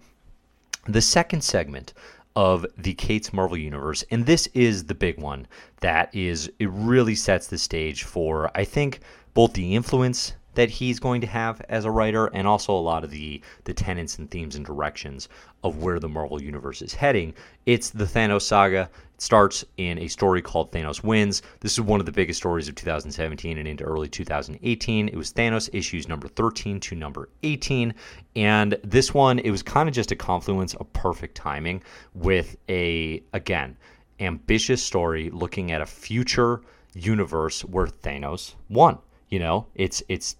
the 0.87 1.01
second 1.01 1.41
segment 1.41 1.93
of 2.35 2.65
the 2.77 2.93
Cates 2.93 3.33
Marvel 3.33 3.57
Universe. 3.57 4.03
And 4.11 4.25
this 4.25 4.47
is 4.53 4.85
the 4.85 4.95
big 4.95 5.19
one 5.19 5.47
that 5.81 6.13
is, 6.13 6.51
it 6.59 6.69
really 6.69 7.15
sets 7.15 7.47
the 7.47 7.57
stage 7.57 8.03
for, 8.03 8.51
I 8.55 8.63
think, 8.65 8.99
both 9.33 9.53
the 9.53 9.75
influence 9.75 10.33
that 10.55 10.69
he's 10.69 10.99
going 10.99 11.21
to 11.21 11.27
have 11.27 11.61
as 11.69 11.85
a 11.85 11.91
writer 11.91 12.27
and 12.27 12.47
also 12.47 12.73
a 12.73 12.79
lot 12.79 13.03
of 13.03 13.11
the 13.11 13.41
the 13.63 13.73
tenets 13.73 14.17
and 14.17 14.29
themes 14.29 14.55
and 14.55 14.65
directions 14.65 15.29
of 15.63 15.77
where 15.77 15.99
the 15.99 16.09
Marvel 16.09 16.41
universe 16.41 16.81
is 16.81 16.93
heading. 16.93 17.33
It's 17.65 17.89
the 17.89 18.05
Thanos 18.05 18.41
saga. 18.41 18.89
It 19.15 19.21
starts 19.21 19.63
in 19.77 19.99
a 19.99 20.07
story 20.07 20.41
called 20.41 20.71
Thanos 20.71 21.03
Wins. 21.03 21.41
This 21.59 21.73
is 21.73 21.81
one 21.81 21.99
of 21.99 22.05
the 22.05 22.11
biggest 22.11 22.39
stories 22.39 22.67
of 22.67 22.75
2017 22.75 23.57
and 23.57 23.67
into 23.67 23.83
early 23.83 24.09
2018. 24.09 25.07
It 25.07 25.15
was 25.15 25.31
Thanos 25.31 25.69
issues 25.73 26.07
number 26.07 26.27
13 26.27 26.79
to 26.79 26.95
number 26.95 27.29
18 27.43 27.93
and 28.35 28.77
this 28.83 29.13
one 29.13 29.39
it 29.39 29.51
was 29.51 29.61
kind 29.63 29.87
of 29.87 29.95
just 29.95 30.11
a 30.11 30.15
confluence 30.15 30.73
of 30.75 30.91
perfect 30.93 31.35
timing 31.35 31.83
with 32.13 32.55
a 32.69 33.21
again 33.33 33.77
ambitious 34.21 34.83
story 34.83 35.29
looking 35.31 35.71
at 35.71 35.81
a 35.81 35.85
future 35.85 36.61
universe 36.93 37.61
where 37.65 37.87
Thanos 37.87 38.55
won. 38.69 38.97
You 39.29 39.39
know, 39.39 39.67
it's 39.75 40.03
it's 40.09 40.35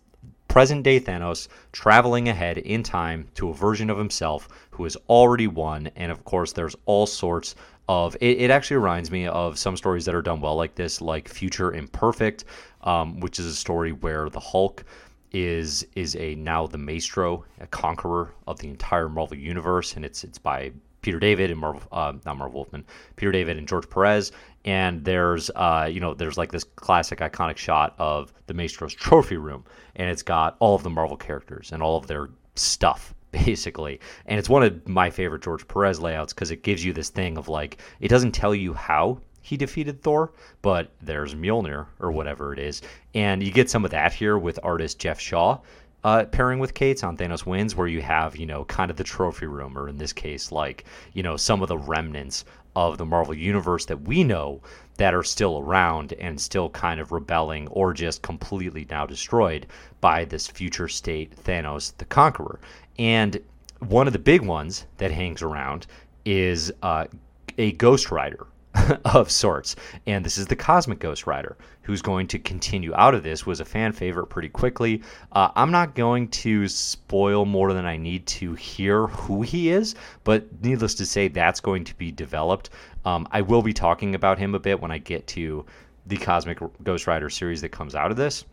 present 0.51 0.83
day 0.83 0.99
Thanos 0.99 1.47
traveling 1.71 2.27
ahead 2.27 2.57
in 2.57 2.83
time 2.83 3.25
to 3.35 3.47
a 3.47 3.53
version 3.53 3.89
of 3.89 3.97
himself 3.97 4.49
who 4.71 4.83
has 4.83 4.97
already 5.07 5.47
won. 5.47 5.89
And 5.95 6.11
of 6.11 6.25
course, 6.25 6.51
there's 6.51 6.75
all 6.85 7.05
sorts 7.07 7.55
of. 7.87 8.17
It, 8.19 8.41
it 8.41 8.51
actually 8.51 8.75
reminds 8.75 9.11
me 9.11 9.27
of 9.27 9.57
some 9.57 9.77
stories 9.77 10.03
that 10.03 10.13
are 10.13 10.21
done 10.21 10.41
well 10.41 10.57
like 10.57 10.75
this, 10.75 10.99
like 10.99 11.29
Future 11.29 11.73
Imperfect, 11.73 12.43
um, 12.81 13.21
which 13.21 13.39
is 13.39 13.45
a 13.45 13.55
story 13.55 13.93
where 13.93 14.29
the 14.29 14.41
Hulk 14.41 14.83
is 15.31 15.87
is 15.95 16.17
a 16.17 16.35
now 16.35 16.67
the 16.67 16.77
maestro, 16.77 17.45
a 17.61 17.67
conqueror 17.67 18.33
of 18.45 18.59
the 18.59 18.67
entire 18.67 19.07
Marvel 19.07 19.37
universe, 19.37 19.95
and 19.95 20.03
it's 20.03 20.25
it's 20.25 20.37
by 20.37 20.73
Peter 21.01 21.19
David 21.19 21.51
and 21.51 21.59
Marvel, 21.59 21.81
uh, 21.91 22.13
not 22.25 22.37
Marv 22.37 22.53
Wolfman, 22.53 22.85
Peter 23.15 23.31
David 23.31 23.57
and 23.57 23.67
George 23.67 23.89
Perez. 23.89 24.31
And 24.65 25.03
there's, 25.03 25.49
uh, 25.55 25.89
you 25.91 25.99
know, 25.99 26.13
there's 26.13 26.37
like 26.37 26.51
this 26.51 26.63
classic 26.63 27.19
iconic 27.19 27.57
shot 27.57 27.95
of 27.97 28.31
the 28.47 28.53
Maestro's 28.53 28.93
trophy 28.93 29.37
room, 29.37 29.65
and 29.95 30.09
it's 30.09 30.23
got 30.23 30.55
all 30.59 30.75
of 30.75 30.83
the 30.83 30.89
Marvel 30.89 31.17
characters 31.17 31.71
and 31.71 31.81
all 31.81 31.97
of 31.97 32.07
their 32.07 32.29
stuff 32.55 33.13
basically. 33.31 33.99
And 34.25 34.37
it's 34.37 34.49
one 34.49 34.63
of 34.63 34.87
my 34.87 35.09
favorite 35.09 35.41
George 35.41 35.67
Perez 35.67 35.99
layouts 35.99 36.33
because 36.33 36.51
it 36.51 36.63
gives 36.63 36.83
you 36.83 36.93
this 36.93 37.09
thing 37.09 37.37
of 37.37 37.47
like, 37.47 37.77
it 37.99 38.09
doesn't 38.09 38.33
tell 38.33 38.53
you 38.53 38.73
how 38.73 39.19
he 39.41 39.57
defeated 39.57 40.01
Thor, 40.01 40.33
but 40.61 40.91
there's 41.01 41.33
Mjolnir 41.33 41.87
or 41.99 42.11
whatever 42.11 42.53
it 42.53 42.59
is. 42.59 42.81
And 43.15 43.41
you 43.41 43.51
get 43.51 43.69
some 43.69 43.83
of 43.85 43.91
that 43.91 44.13
here 44.13 44.37
with 44.37 44.59
artist 44.63 44.99
Geoff 44.99 45.19
Shaw 45.19 45.59
uh, 46.03 46.25
pairing 46.25 46.59
with 46.59 46.73
Cates 46.73 47.03
on 47.03 47.17
Thanos 47.17 47.45
Wins, 47.45 47.75
where 47.75 47.87
you 47.87 48.01
have, 48.01 48.35
you 48.35 48.45
know, 48.45 48.65
kind 48.65 48.89
of 48.89 48.97
the 48.97 49.03
trophy 49.03 49.45
room, 49.45 49.77
or 49.77 49.87
in 49.87 49.97
this 49.97 50.13
case, 50.13 50.51
like, 50.51 50.85
you 51.13 51.23
know, 51.23 51.37
some 51.37 51.61
of 51.61 51.67
the 51.67 51.77
remnants 51.77 52.45
of 52.75 52.97
the 52.97 53.05
Marvel 53.05 53.33
Universe 53.33 53.85
that 53.85 54.01
we 54.01 54.23
know 54.23 54.61
that 54.97 55.13
are 55.13 55.23
still 55.23 55.59
around 55.59 56.13
and 56.13 56.39
still 56.39 56.69
kind 56.69 56.99
of 56.99 57.11
rebelling 57.11 57.67
or 57.67 57.93
just 57.93 58.21
completely 58.21 58.85
now 58.89 59.05
destroyed 59.05 59.67
by 59.99 60.25
this 60.25 60.47
future 60.47 60.87
state 60.87 61.35
Thanos 61.43 61.95
the 61.97 62.05
Conqueror. 62.05 62.59
And 62.97 63.39
one 63.79 64.07
of 64.07 64.13
the 64.13 64.19
big 64.19 64.41
ones 64.41 64.85
that 64.97 65.11
hangs 65.11 65.41
around 65.41 65.87
is 66.23 66.71
uh, 66.81 67.07
a 67.57 67.71
Ghost 67.73 68.11
Rider 68.11 68.47
of 69.05 69.29
sorts. 69.29 69.75
And 70.07 70.25
this 70.25 70.37
is 70.37 70.47
the 70.47 70.55
Cosmic 70.55 70.99
Ghost 70.99 71.27
Rider, 71.27 71.57
who's 71.81 72.01
going 72.01 72.27
to 72.27 72.39
continue 72.39 72.93
out 72.95 73.13
of 73.13 73.23
this, 73.23 73.45
was 73.45 73.59
a 73.59 73.65
fan 73.65 73.91
favorite 73.91 74.27
pretty 74.27 74.49
quickly. 74.49 75.01
Uh, 75.31 75.49
I'm 75.55 75.71
not 75.71 75.95
going 75.95 76.29
to 76.29 76.67
spoil 76.67 77.45
more 77.45 77.73
than 77.73 77.85
I 77.85 77.97
need 77.97 78.25
to 78.27 78.53
hear 78.53 79.07
who 79.07 79.41
he 79.41 79.69
is, 79.69 79.95
but 80.23 80.45
needless 80.63 80.95
to 80.95 81.05
say, 81.05 81.27
that's 81.27 81.59
going 81.59 81.83
to 81.85 81.95
be 81.95 82.11
developed. 82.11 82.69
Um, 83.05 83.27
I 83.31 83.41
will 83.41 83.61
be 83.61 83.73
talking 83.73 84.15
about 84.15 84.37
him 84.37 84.55
a 84.55 84.59
bit 84.59 84.79
when 84.79 84.91
I 84.91 84.97
get 84.99 85.27
to 85.27 85.65
the 86.07 86.17
Cosmic 86.17 86.59
Ghost 86.83 87.07
Rider 87.07 87.29
series 87.29 87.61
that 87.61 87.69
comes 87.69 87.95
out 87.95 88.11
of 88.11 88.17
this. 88.17 88.45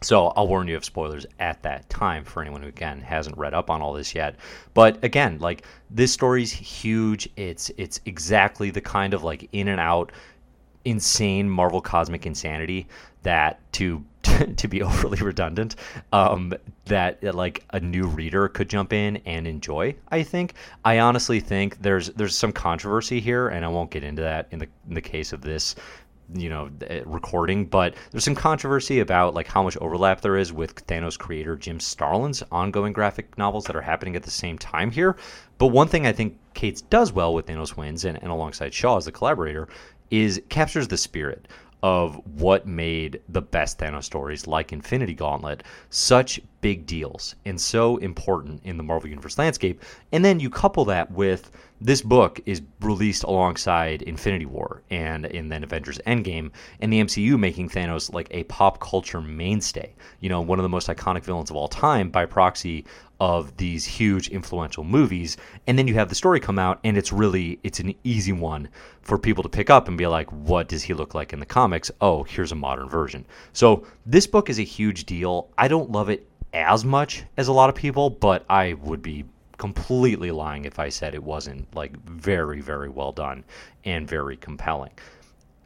So 0.00 0.28
I'll 0.28 0.46
warn 0.46 0.68
you 0.68 0.76
of 0.76 0.84
spoilers 0.84 1.26
at 1.40 1.62
that 1.62 1.88
time 1.90 2.24
for 2.24 2.40
anyone 2.40 2.62
who 2.62 2.68
again 2.68 3.00
hasn't 3.00 3.36
read 3.36 3.54
up 3.54 3.68
on 3.68 3.82
all 3.82 3.92
this 3.92 4.14
yet. 4.14 4.36
But 4.74 5.02
again, 5.02 5.38
like 5.38 5.64
this 5.90 6.12
story's 6.12 6.52
huge. 6.52 7.28
It's 7.36 7.70
it's 7.76 8.00
exactly 8.06 8.70
the 8.70 8.80
kind 8.80 9.12
of 9.12 9.24
like 9.24 9.48
in 9.52 9.68
and 9.68 9.80
out 9.80 10.12
insane 10.84 11.50
Marvel 11.50 11.80
cosmic 11.80 12.26
insanity 12.26 12.86
that 13.22 13.60
to 13.72 14.04
to 14.56 14.68
be 14.68 14.82
overly 14.82 15.18
redundant, 15.18 15.76
um, 16.12 16.54
that 16.84 17.22
like 17.34 17.64
a 17.70 17.80
new 17.80 18.06
reader 18.06 18.48
could 18.48 18.68
jump 18.68 18.92
in 18.92 19.16
and 19.26 19.46
enjoy. 19.46 19.94
I 20.10 20.22
think. 20.22 20.54
I 20.84 21.00
honestly 21.00 21.40
think 21.40 21.80
there's 21.82 22.08
there's 22.10 22.36
some 22.36 22.52
controversy 22.52 23.20
here, 23.20 23.48
and 23.48 23.64
I 23.64 23.68
won't 23.68 23.90
get 23.90 24.04
into 24.04 24.22
that 24.22 24.48
in 24.50 24.60
the 24.60 24.68
in 24.88 24.94
the 24.94 25.00
case 25.00 25.32
of 25.32 25.42
this 25.42 25.74
you 26.34 26.48
know 26.48 26.70
eh, 26.88 27.02
recording 27.06 27.64
but 27.64 27.94
there's 28.10 28.24
some 28.24 28.34
controversy 28.34 29.00
about 29.00 29.34
like 29.34 29.46
how 29.46 29.62
much 29.62 29.76
overlap 29.78 30.20
there 30.20 30.36
is 30.36 30.52
with 30.52 30.86
Thanos 30.86 31.18
creator 31.18 31.56
Jim 31.56 31.80
Starlin's 31.80 32.42
ongoing 32.52 32.92
graphic 32.92 33.36
novels 33.38 33.64
that 33.64 33.76
are 33.76 33.82
happening 33.82 34.16
at 34.16 34.22
the 34.22 34.30
same 34.30 34.58
time 34.58 34.90
here. 34.90 35.16
But 35.56 35.68
one 35.68 35.88
thing 35.88 36.06
I 36.06 36.12
think 36.12 36.38
Cates 36.54 36.82
does 36.82 37.12
well 37.12 37.34
with 37.34 37.46
Thanos 37.46 37.76
Wins 37.76 38.04
and, 38.04 38.18
and 38.22 38.30
alongside 38.30 38.74
Shaw 38.74 38.96
as 38.96 39.06
the 39.06 39.12
collaborator 39.12 39.68
is 40.10 40.42
captures 40.48 40.88
the 40.88 40.96
spirit 40.96 41.48
of 41.82 42.16
what 42.38 42.66
made 42.66 43.20
the 43.28 43.42
best 43.42 43.78
Thanos 43.78 44.04
stories 44.04 44.46
like 44.46 44.72
Infinity 44.72 45.14
Gauntlet 45.14 45.62
such 45.90 46.40
big 46.60 46.86
deals 46.86 47.34
and 47.44 47.60
so 47.60 47.96
important 47.98 48.60
in 48.64 48.76
the 48.76 48.82
Marvel 48.82 49.08
Universe 49.08 49.38
landscape 49.38 49.82
and 50.12 50.24
then 50.24 50.40
you 50.40 50.50
couple 50.50 50.84
that 50.84 51.10
with 51.10 51.50
this 51.80 52.02
book 52.02 52.40
is 52.44 52.62
released 52.80 53.22
alongside 53.22 54.02
Infinity 54.02 54.46
War 54.46 54.82
and, 54.90 55.26
and 55.26 55.50
then 55.50 55.62
Avengers 55.62 56.00
Endgame, 56.06 56.50
and 56.80 56.92
the 56.92 57.00
MCU 57.00 57.38
making 57.38 57.68
Thanos 57.68 58.12
like 58.12 58.28
a 58.32 58.44
pop 58.44 58.80
culture 58.80 59.20
mainstay. 59.20 59.94
You 60.20 60.28
know, 60.28 60.40
one 60.40 60.58
of 60.58 60.64
the 60.64 60.68
most 60.68 60.88
iconic 60.88 61.22
villains 61.22 61.50
of 61.50 61.56
all 61.56 61.68
time 61.68 62.10
by 62.10 62.26
proxy 62.26 62.84
of 63.20 63.56
these 63.56 63.84
huge 63.84 64.28
influential 64.28 64.84
movies. 64.84 65.36
And 65.66 65.78
then 65.78 65.88
you 65.88 65.94
have 65.94 66.08
the 66.08 66.14
story 66.14 66.40
come 66.40 66.58
out, 66.58 66.80
and 66.84 66.96
it's 66.96 67.12
really 67.12 67.58
it's 67.62 67.80
an 67.80 67.94
easy 68.04 68.32
one 68.32 68.68
for 69.02 69.18
people 69.18 69.42
to 69.42 69.48
pick 69.48 69.70
up 69.70 69.88
and 69.88 69.96
be 69.96 70.06
like, 70.06 70.30
what 70.30 70.68
does 70.68 70.82
he 70.82 70.94
look 70.94 71.14
like 71.14 71.32
in 71.32 71.40
the 71.40 71.46
comics? 71.46 71.90
Oh, 72.00 72.24
here's 72.24 72.52
a 72.52 72.56
modern 72.56 72.88
version. 72.88 73.26
So 73.52 73.84
this 74.06 74.26
book 74.26 74.50
is 74.50 74.58
a 74.58 74.64
huge 74.64 75.04
deal. 75.04 75.48
I 75.58 75.68
don't 75.68 75.90
love 75.90 76.08
it 76.08 76.26
as 76.52 76.84
much 76.84 77.24
as 77.36 77.48
a 77.48 77.52
lot 77.52 77.68
of 77.68 77.74
people, 77.74 78.10
but 78.10 78.44
I 78.48 78.74
would 78.74 79.02
be 79.02 79.24
completely 79.58 80.30
lying 80.30 80.64
if 80.64 80.78
I 80.78 80.88
said 80.88 81.14
it 81.14 81.22
wasn't 81.22 81.74
like 81.74 81.96
very, 82.04 82.60
very 82.60 82.88
well 82.88 83.12
done 83.12 83.44
and 83.84 84.08
very 84.08 84.36
compelling. 84.36 84.92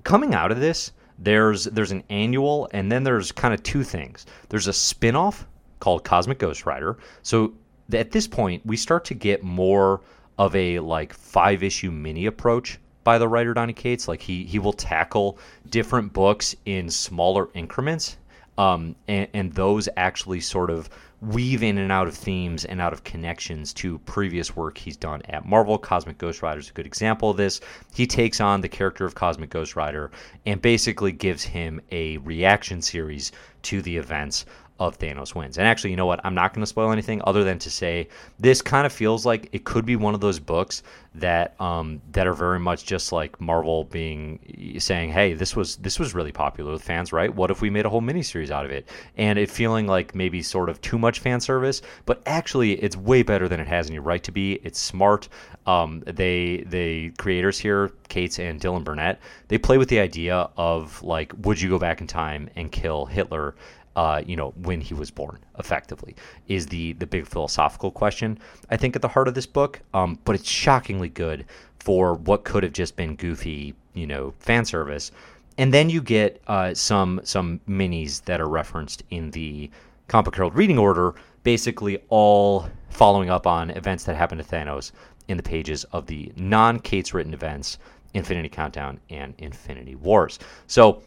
Coming 0.03 0.35
out 0.35 0.51
of 0.51 0.61
this, 0.61 0.93
there's 1.19 1.65
there's 1.65 1.93
an 1.93 2.03
annual 2.11 2.69
and 2.73 2.91
then 2.91 3.05
there's 3.05 3.31
kind 3.31 3.55
of 3.55 3.62
two 3.62 3.85
things. 3.85 4.27
There's 4.49 4.67
a 4.67 4.73
spin-off 4.73 5.47
called 5.79 6.05
Cosmic 6.05 6.39
Ghost 6.39 6.67
Rider. 6.67 6.97
So 7.23 7.53
at 7.93 8.11
this 8.11 8.27
point, 8.27 8.65
we 8.65 8.77
start 8.77 9.05
to 9.07 9.15
get 9.15 9.43
more 9.43 10.01
of 10.39 10.57
a 10.57 10.79
like 10.81 11.12
five 11.12 11.62
issue 11.62 11.91
mini 11.91 12.27
approach 12.27 12.79
by 13.05 13.19
the 13.19 13.29
writer 13.29 13.55
Donny 13.55 13.73
Cates. 13.73 14.09
Like 14.09 14.23
he 14.23 14.45
he 14.45 14.59
will 14.59 14.73
tackle 14.73 15.39
different 15.69 16.12
books 16.12 16.57
in 16.65 16.89
smaller 16.91 17.49
increments, 17.55 18.17
um, 18.59 18.94
and, 19.09 19.28
and 19.32 19.52
those 19.52 19.88
actually 19.97 20.40
sort 20.40 20.71
of 20.71 20.88
weave 21.23 21.62
in 21.62 21.78
and 21.78 21.92
out 21.92 22.09
of 22.09 22.14
themes 22.14 22.64
and 22.64 22.80
out 22.80 22.92
of 22.92 23.04
connections 23.04 23.73
to 23.73 23.99
previous 24.00 24.56
work 24.56 24.76
he's 24.76 24.97
done 24.97 25.23
at 25.28 25.47
Marvel. 25.47 25.78
Cosmic 25.78 26.18
Ghost 26.18 26.42
Rider 26.42 26.59
is 26.59 26.68
a 26.68 26.73
good 26.73 26.87
example 26.87 27.30
of 27.30 27.37
this. 27.37 27.61
He 27.94 28.09
takes 28.09 28.40
on 28.40 28.61
the 28.61 28.68
character 28.68 29.04
of 29.06 29.14
Cosmic 29.14 29.50
Ghost 29.50 29.76
Rider 29.76 30.11
and 30.47 30.61
basically 30.61 31.12
gives 31.12 31.44
him 31.44 31.80
a 31.92 32.16
reaction 32.18 32.82
series 32.82 33.30
to 33.62 33.82
the 33.82 33.97
events 33.97 34.44
of 34.89 34.99
Thanos 34.99 35.35
wins. 35.35 35.59
And 35.59 35.67
actually, 35.67 35.91
you 35.91 35.97
know 35.97 36.07
what? 36.07 36.21
I'm 36.25 36.35
not 36.35 36.53
going 36.53 36.62
to 36.62 36.67
spoil 36.67 36.91
anything 36.91 37.23
other 37.25 37.45
than 37.45 37.59
to 37.61 37.71
say 37.71 38.09
this 38.39 38.61
kind 38.61 38.85
of 38.85 38.93
feels 38.93 39.25
like 39.25 39.49
it 39.53 39.65
could 39.65 39.87
be 39.87 39.97
one 39.97 40.15
of 40.15 40.21
those 40.21 40.39
books 40.39 40.83
that 41.15 41.61
um, 41.61 42.01
that 42.12 42.27
are 42.27 42.33
very 42.33 42.59
much 42.59 42.85
just 42.85 43.12
like 43.12 43.41
Marvel 43.41 43.85
being 43.85 44.77
saying, 44.79 45.11
"Hey, 45.11 45.35
this 45.35 45.55
was 45.55 45.77
this 45.77 45.99
was 45.99 46.15
really 46.15 46.33
popular 46.33 46.73
with 46.73 46.83
fans, 46.83 47.12
right? 47.12 47.33
What 47.33 47.51
if 47.51 47.61
we 47.61 47.71
made 47.71 47.87
a 47.87 47.91
whole 47.91 48.01
miniseries 48.01 48.51
out 48.51 48.65
of 48.65 48.71
it?" 48.71 48.89
And 49.17 49.39
it 49.39 49.51
feeling 49.51 49.87
like 49.87 50.15
maybe 50.15 50.43
sort 50.43 50.69
of 50.69 50.81
too 50.81 50.99
much 50.99 51.21
fan 51.21 51.41
service, 51.41 51.83
but 52.07 52.23
actually, 52.27 52.73
it's 52.83 52.97
way 52.97 53.23
better 53.23 53.49
than 53.49 53.61
it 53.61 53.69
has 53.69 53.89
any 53.89 53.99
right 53.99 54.23
to 54.25 54.33
be. 54.33 54.55
It's 54.65 54.81
smart. 54.81 55.29
Um, 55.67 56.03
they 56.07 56.65
the 56.67 57.11
creators 57.19 57.59
here, 57.59 57.93
Cates 58.09 58.39
and 58.39 58.61
Dylan 58.61 58.83
Burnett, 58.83 59.21
they 59.49 59.59
play 59.59 59.79
with 59.79 59.89
the 59.89 60.01
idea 60.01 60.49
of 60.57 61.03
like, 61.03 61.33
would 61.39 61.61
you 61.61 61.69
go 61.69 61.79
back 61.79 62.01
in 62.01 62.07
time 62.07 62.51
and 62.57 62.73
kill 62.73 63.07
Hitler? 63.07 63.55
Uh, 63.97 64.23
you 64.27 64.37
know, 64.37 64.51
when 64.63 64.81
he 64.81 64.95
was 64.95 65.11
born, 65.11 65.39
effectively, 65.59 66.15
is 66.49 66.67
the 66.67 66.95
the 66.95 67.07
big 67.07 67.27
philosophical 67.27 67.91
question. 67.91 68.39
I 68.71 68.77
think 68.77 68.97
at 68.97 69.03
the 69.03 69.09
heart 69.09 69.29
of 69.29 69.35
this 69.35 69.47
book, 69.47 69.81
um, 69.95 70.19
but 70.25 70.35
it's 70.35 70.49
shockingly 70.49 71.09
good 71.09 71.45
for 71.79 72.15
what 72.15 72.45
could 72.45 72.63
have 72.63 72.73
just 72.73 72.97
been 72.97 73.17
goofy, 73.17 73.75
you 73.95 74.07
know, 74.07 74.33
fan 74.39 74.65
service. 74.65 75.11
And 75.59 75.75
then 75.75 75.91
you 75.91 76.01
get 76.01 76.41
uh, 76.47 76.75
some 76.75 77.21
some 77.25 77.61
minis 77.69 78.25
that 78.25 78.41
are 78.41 78.49
referenced 78.49 79.03
in 79.11 79.31
the 79.33 79.71
Comic 80.09 80.35
Herald 80.35 80.55
reading 80.55 80.79
order, 80.79 81.15
basically 81.43 82.03
all 82.09 82.69
following 82.91 83.31
up 83.31 83.47
on 83.47 83.71
events 83.71 84.05
that 84.05 84.17
happened 84.17 84.43
to 84.43 84.49
Thanos 84.49 84.93
in 85.29 85.37
the 85.37 85.43
pages 85.43 85.85
of 85.93 86.07
the 86.07 86.33
non-Cates 86.37 87.15
written 87.15 87.33
events, 87.33 87.79
Infinity 88.15 88.49
Countdown 88.49 89.01
and 89.11 89.35
Infinity 89.39 89.95
Wars. 89.95 90.39
So 90.67 91.03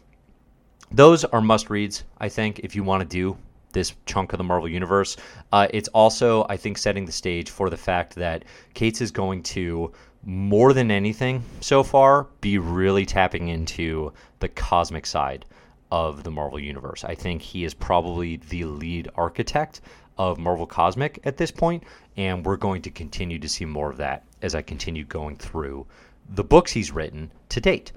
those 0.90 1.24
are 1.24 1.40
must 1.40 1.70
reads, 1.70 2.04
I 2.18 2.28
think, 2.28 2.60
if 2.60 2.74
you 2.74 2.84
want 2.84 3.02
to 3.02 3.08
do 3.08 3.36
this 3.72 3.94
chunk 4.06 4.32
of 4.32 4.38
the 4.38 4.44
Marvel 4.44 4.68
Universe. 4.68 5.16
Uh, 5.52 5.68
it's 5.70 5.88
also, 5.88 6.46
I 6.48 6.56
think, 6.56 6.78
setting 6.78 7.04
the 7.04 7.12
stage 7.12 7.50
for 7.50 7.68
the 7.68 7.76
fact 7.76 8.14
that 8.14 8.44
Cates 8.74 9.00
is 9.00 9.10
going 9.10 9.42
to, 9.44 9.92
more 10.24 10.72
than 10.72 10.90
anything 10.90 11.42
so 11.60 11.82
far, 11.82 12.26
be 12.40 12.58
really 12.58 13.04
tapping 13.04 13.48
into 13.48 14.12
the 14.40 14.48
cosmic 14.48 15.04
side 15.04 15.44
of 15.90 16.24
the 16.24 16.30
Marvel 16.30 16.58
Universe. 16.58 17.04
I 17.04 17.14
think 17.14 17.42
he 17.42 17.64
is 17.64 17.74
probably 17.74 18.36
the 18.36 18.64
lead 18.64 19.08
architect 19.14 19.82
of 20.18 20.38
Marvel 20.38 20.66
Cosmic 20.66 21.20
at 21.24 21.36
this 21.36 21.50
point, 21.50 21.84
and 22.16 22.44
we're 22.44 22.56
going 22.56 22.82
to 22.82 22.90
continue 22.90 23.38
to 23.38 23.48
see 23.48 23.64
more 23.64 23.90
of 23.90 23.98
that 23.98 24.24
as 24.42 24.54
I 24.54 24.62
continue 24.62 25.04
going 25.04 25.36
through 25.36 25.86
the 26.30 26.44
books 26.44 26.72
he's 26.72 26.90
written 26.90 27.30
to 27.50 27.60
date. 27.60 27.92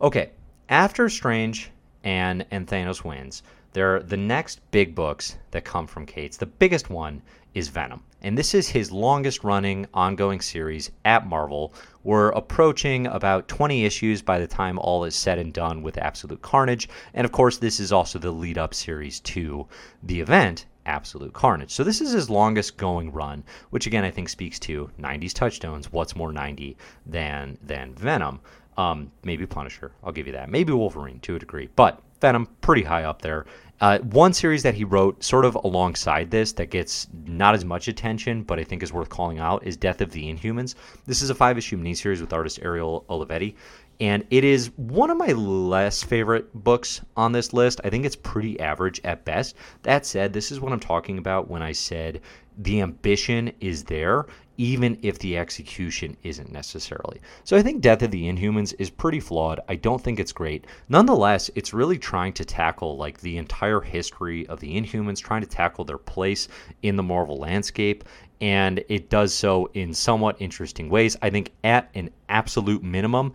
Okay, 0.00 0.30
after 0.68 1.08
Strange 1.08 1.70
and 2.04 2.44
and 2.50 2.66
Thanos 2.66 3.04
wins. 3.04 3.42
They're 3.72 4.00
the 4.00 4.16
next 4.16 4.60
big 4.70 4.94
books 4.94 5.38
that 5.50 5.64
come 5.64 5.86
from 5.86 6.04
Cates. 6.04 6.36
The 6.36 6.46
biggest 6.46 6.90
one 6.90 7.22
is 7.54 7.68
Venom. 7.68 8.02
And 8.20 8.36
this 8.36 8.54
is 8.54 8.68
his 8.68 8.92
longest 8.92 9.44
running 9.44 9.86
ongoing 9.92 10.40
series 10.40 10.90
at 11.04 11.26
Marvel. 11.26 11.74
We're 12.04 12.30
approaching 12.30 13.06
about 13.06 13.48
20 13.48 13.84
issues 13.84 14.22
by 14.22 14.38
the 14.38 14.46
time 14.46 14.78
all 14.78 15.04
is 15.04 15.14
said 15.14 15.38
and 15.38 15.52
done 15.52 15.82
with 15.82 15.98
Absolute 15.98 16.42
Carnage. 16.42 16.88
And 17.14 17.24
of 17.24 17.32
course, 17.32 17.58
this 17.58 17.80
is 17.80 17.92
also 17.92 18.18
the 18.18 18.30
lead 18.30 18.58
up 18.58 18.74
series 18.74 19.20
to 19.20 19.66
the 20.02 20.20
event, 20.20 20.66
Absolute 20.86 21.32
Carnage. 21.32 21.70
So 21.70 21.84
this 21.84 22.00
is 22.00 22.12
his 22.12 22.30
longest 22.30 22.76
going 22.76 23.12
run, 23.12 23.44
which 23.70 23.86
again 23.86 24.04
I 24.04 24.10
think 24.10 24.28
speaks 24.28 24.58
to 24.60 24.90
90s 25.00 25.32
touchstones. 25.32 25.92
What's 25.92 26.16
more 26.16 26.32
90 26.32 26.76
than 27.06 27.58
than 27.62 27.94
Venom? 27.94 28.40
Um, 28.76 29.12
maybe 29.22 29.46
Punisher, 29.46 29.92
I'll 30.02 30.12
give 30.12 30.26
you 30.26 30.32
that. 30.32 30.48
Maybe 30.48 30.72
Wolverine 30.72 31.20
to 31.20 31.36
a 31.36 31.38
degree, 31.38 31.68
but 31.76 32.00
Venom 32.20 32.46
pretty 32.60 32.82
high 32.82 33.04
up 33.04 33.20
there. 33.20 33.44
Uh, 33.82 33.98
one 33.98 34.32
series 34.32 34.62
that 34.62 34.74
he 34.74 34.84
wrote 34.84 35.22
sort 35.24 35.44
of 35.44 35.56
alongside 35.56 36.30
this 36.30 36.52
that 36.52 36.70
gets 36.70 37.08
not 37.26 37.52
as 37.52 37.64
much 37.64 37.88
attention, 37.88 38.44
but 38.44 38.60
I 38.60 38.64
think 38.64 38.80
is 38.80 38.92
worth 38.92 39.08
calling 39.08 39.40
out 39.40 39.66
is 39.66 39.76
Death 39.76 40.00
of 40.00 40.12
the 40.12 40.32
Inhumans. 40.32 40.76
This 41.04 41.20
is 41.20 41.30
a 41.30 41.34
five 41.34 41.58
issue 41.58 41.76
miniseries 41.76 42.20
with 42.20 42.32
artist 42.32 42.60
Ariel 42.62 43.04
Olivetti, 43.10 43.56
and 44.02 44.24
it 44.30 44.42
is 44.42 44.72
one 44.76 45.10
of 45.10 45.16
my 45.16 45.30
less 45.30 46.02
favorite 46.02 46.52
books 46.52 47.02
on 47.16 47.30
this 47.30 47.52
list. 47.52 47.80
I 47.84 47.88
think 47.88 48.04
it's 48.04 48.16
pretty 48.16 48.58
average 48.58 49.00
at 49.04 49.24
best. 49.24 49.54
That 49.84 50.04
said, 50.04 50.32
this 50.32 50.50
is 50.50 50.58
what 50.58 50.72
I'm 50.72 50.80
talking 50.80 51.18
about 51.18 51.48
when 51.48 51.62
I 51.62 51.70
said 51.70 52.20
the 52.58 52.80
ambition 52.80 53.52
is 53.60 53.84
there 53.84 54.26
even 54.58 54.98
if 55.02 55.20
the 55.20 55.38
execution 55.38 56.16
isn't 56.24 56.52
necessarily. 56.52 57.20
So 57.44 57.56
I 57.56 57.62
think 57.62 57.80
Death 57.80 58.02
of 58.02 58.10
the 58.10 58.24
Inhumans 58.30 58.74
is 58.80 58.90
pretty 58.90 59.20
flawed. 59.20 59.60
I 59.68 59.76
don't 59.76 60.02
think 60.02 60.18
it's 60.18 60.32
great. 60.32 60.66
Nonetheless, 60.88 61.48
it's 61.54 61.72
really 61.72 61.96
trying 61.96 62.32
to 62.34 62.44
tackle 62.44 62.96
like 62.96 63.20
the 63.20 63.38
entire 63.38 63.80
history 63.80 64.48
of 64.48 64.58
the 64.58 64.76
Inhumans, 64.76 65.22
trying 65.22 65.42
to 65.42 65.48
tackle 65.48 65.84
their 65.84 65.96
place 65.96 66.48
in 66.82 66.96
the 66.96 67.02
Marvel 67.04 67.38
landscape, 67.38 68.04
and 68.40 68.84
it 68.88 69.08
does 69.08 69.32
so 69.32 69.70
in 69.74 69.94
somewhat 69.94 70.36
interesting 70.40 70.90
ways. 70.90 71.16
I 71.22 71.30
think 71.30 71.52
at 71.62 71.88
an 71.94 72.10
absolute 72.28 72.82
minimum, 72.82 73.32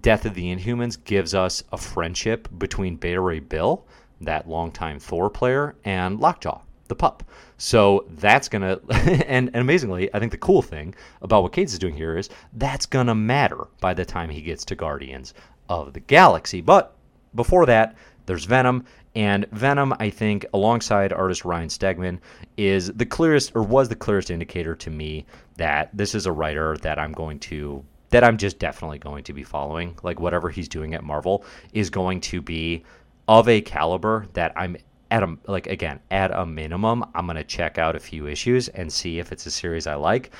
Death 0.00 0.24
of 0.24 0.34
the 0.34 0.54
Inhumans 0.54 1.02
gives 1.02 1.34
us 1.34 1.62
a 1.72 1.78
friendship 1.78 2.48
between 2.58 2.96
Beta 2.96 3.20
Ray 3.20 3.40
Bill, 3.40 3.86
that 4.20 4.48
longtime 4.48 4.98
Thor 4.98 5.30
player, 5.30 5.76
and 5.84 6.18
Lockjaw, 6.18 6.62
the 6.88 6.96
pup. 6.96 7.22
So 7.58 8.06
that's 8.10 8.48
gonna 8.48 8.80
and, 8.90 9.48
and 9.48 9.56
amazingly, 9.56 10.12
I 10.12 10.18
think 10.18 10.32
the 10.32 10.38
cool 10.38 10.62
thing 10.62 10.94
about 11.22 11.42
what 11.42 11.52
Cates 11.52 11.72
is 11.72 11.78
doing 11.78 11.94
here 11.94 12.16
is 12.16 12.28
that's 12.54 12.86
gonna 12.86 13.14
matter 13.14 13.68
by 13.80 13.94
the 13.94 14.04
time 14.04 14.30
he 14.30 14.42
gets 14.42 14.64
to 14.66 14.74
Guardians 14.74 15.32
of 15.68 15.92
the 15.92 16.00
Galaxy. 16.00 16.60
But 16.60 16.96
before 17.34 17.66
that, 17.66 17.96
there's 18.26 18.44
Venom, 18.44 18.84
and 19.14 19.46
Venom, 19.52 19.94
I 20.00 20.10
think, 20.10 20.44
alongside 20.52 21.12
artist 21.12 21.44
Ryan 21.44 21.68
Stegman, 21.68 22.18
is 22.56 22.92
the 22.92 23.06
clearest 23.06 23.52
or 23.54 23.62
was 23.62 23.88
the 23.88 23.94
clearest 23.94 24.30
indicator 24.30 24.74
to 24.74 24.90
me 24.90 25.26
that 25.56 25.90
this 25.92 26.14
is 26.14 26.26
a 26.26 26.32
writer 26.32 26.76
that 26.78 26.98
I'm 26.98 27.12
going 27.12 27.38
to 27.40 27.84
that 28.14 28.22
I'm 28.22 28.36
just 28.36 28.60
definitely 28.60 29.00
going 29.00 29.24
to 29.24 29.32
be 29.32 29.42
following. 29.42 29.98
Like 30.04 30.20
whatever 30.20 30.48
he's 30.48 30.68
doing 30.68 30.94
at 30.94 31.02
Marvel 31.02 31.44
is 31.72 31.90
going 31.90 32.20
to 32.20 32.40
be 32.40 32.84
of 33.26 33.48
a 33.48 33.60
caliber 33.60 34.26
that 34.34 34.52
I'm 34.54 34.76
at 35.10 35.24
a 35.24 35.36
like 35.48 35.66
again 35.66 36.00
at 36.10 36.30
a 36.32 36.46
minimum 36.46 37.04
i'm 37.14 37.26
to 37.28 37.44
check 37.44 37.76
out 37.76 37.94
a 37.94 38.00
few 38.00 38.26
issues 38.26 38.68
and 38.68 38.90
see 38.90 39.18
if 39.18 39.32
it's 39.32 39.44
a 39.44 39.50
series 39.50 39.86
i 39.86 39.94
like 39.94 40.32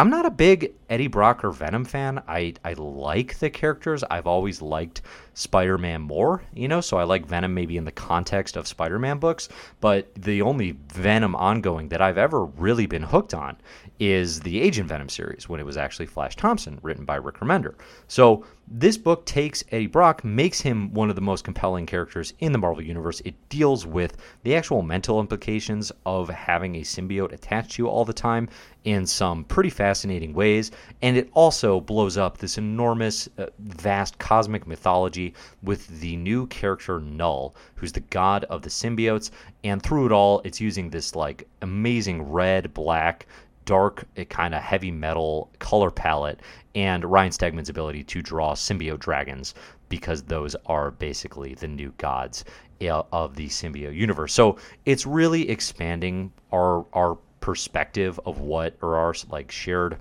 I'm 0.00 0.08
not 0.08 0.24
a 0.24 0.30
big 0.30 0.72
Eddie 0.88 1.08
Brock 1.08 1.44
or 1.44 1.50
Venom 1.50 1.84
fan. 1.84 2.22
I, 2.26 2.54
I 2.64 2.72
like 2.72 3.38
the 3.38 3.50
characters. 3.50 4.02
I've 4.10 4.26
always 4.26 4.62
liked 4.62 5.02
Spider 5.34 5.76
Man 5.76 6.00
more, 6.00 6.42
you 6.54 6.68
know, 6.68 6.80
so 6.80 6.96
I 6.96 7.02
like 7.02 7.26
Venom 7.26 7.52
maybe 7.52 7.76
in 7.76 7.84
the 7.84 7.92
context 7.92 8.56
of 8.56 8.66
Spider 8.66 8.98
Man 8.98 9.18
books. 9.18 9.50
But 9.78 10.14
the 10.14 10.40
only 10.40 10.78
Venom 10.94 11.34
ongoing 11.36 11.90
that 11.90 12.00
I've 12.00 12.16
ever 12.16 12.46
really 12.46 12.86
been 12.86 13.02
hooked 13.02 13.34
on 13.34 13.58
is 14.00 14.40
the 14.40 14.62
Agent 14.62 14.88
Venom 14.88 15.10
series 15.10 15.46
when 15.46 15.60
it 15.60 15.66
was 15.66 15.76
actually 15.76 16.06
Flash 16.06 16.34
Thompson, 16.34 16.78
written 16.82 17.04
by 17.04 17.16
Rick 17.16 17.36
Remender. 17.36 17.74
So 18.08 18.46
this 18.66 18.96
book 18.96 19.26
takes 19.26 19.62
Eddie 19.70 19.88
Brock, 19.88 20.24
makes 20.24 20.60
him 20.60 20.94
one 20.94 21.10
of 21.10 21.16
the 21.16 21.22
most 21.22 21.44
compelling 21.44 21.84
characters 21.84 22.32
in 22.38 22.52
the 22.52 22.58
Marvel 22.58 22.82
Universe. 22.82 23.20
It 23.26 23.34
deals 23.50 23.84
with 23.84 24.16
the 24.42 24.56
actual 24.56 24.80
mental 24.80 25.20
implications 25.20 25.92
of 26.06 26.30
having 26.30 26.76
a 26.76 26.80
symbiote 26.80 27.32
attached 27.32 27.72
to 27.72 27.82
you 27.82 27.88
all 27.88 28.06
the 28.06 28.12
time 28.14 28.48
in 28.84 29.04
some 29.04 29.44
pretty 29.44 29.68
fascinating 29.68 30.32
ways. 30.32 30.70
And 31.02 31.16
it 31.16 31.28
also 31.34 31.80
blows 31.80 32.16
up 32.16 32.38
this 32.38 32.56
enormous, 32.56 33.28
uh, 33.36 33.46
vast 33.58 34.18
cosmic 34.18 34.66
mythology 34.66 35.34
with 35.62 35.86
the 36.00 36.16
new 36.16 36.46
character 36.46 37.00
Null, 37.00 37.54
who's 37.74 37.92
the 37.92 38.00
god 38.00 38.44
of 38.44 38.62
the 38.62 38.70
symbiotes. 38.70 39.30
And 39.62 39.82
through 39.82 40.06
it 40.06 40.12
all, 40.12 40.40
it's 40.44 40.60
using 40.60 40.88
this 40.88 41.14
like 41.14 41.46
amazing 41.60 42.22
red, 42.22 42.72
black, 42.72 43.26
dark, 43.70 44.04
kind 44.30 44.52
of 44.52 44.60
heavy 44.60 44.90
metal 44.90 45.48
color 45.60 45.92
palette, 45.92 46.40
and 46.74 47.04
Ryan 47.04 47.30
Stegman's 47.30 47.68
ability 47.68 48.02
to 48.02 48.20
draw 48.20 48.54
symbiote 48.54 48.98
dragons 48.98 49.54
because 49.88 50.24
those 50.24 50.56
are 50.66 50.90
basically 50.90 51.54
the 51.54 51.68
new 51.68 51.94
gods 51.96 52.44
eh, 52.80 52.90
of 53.12 53.36
the 53.36 53.46
symbiote 53.46 53.94
universe. 53.94 54.32
So 54.32 54.56
it's 54.86 55.06
really 55.06 55.48
expanding 55.48 56.32
our 56.52 56.84
our 56.92 57.16
perspective 57.38 58.18
of 58.26 58.40
what 58.40 58.76
or 58.82 58.96
our 58.96 59.14
like 59.28 59.52
shared 59.52 59.98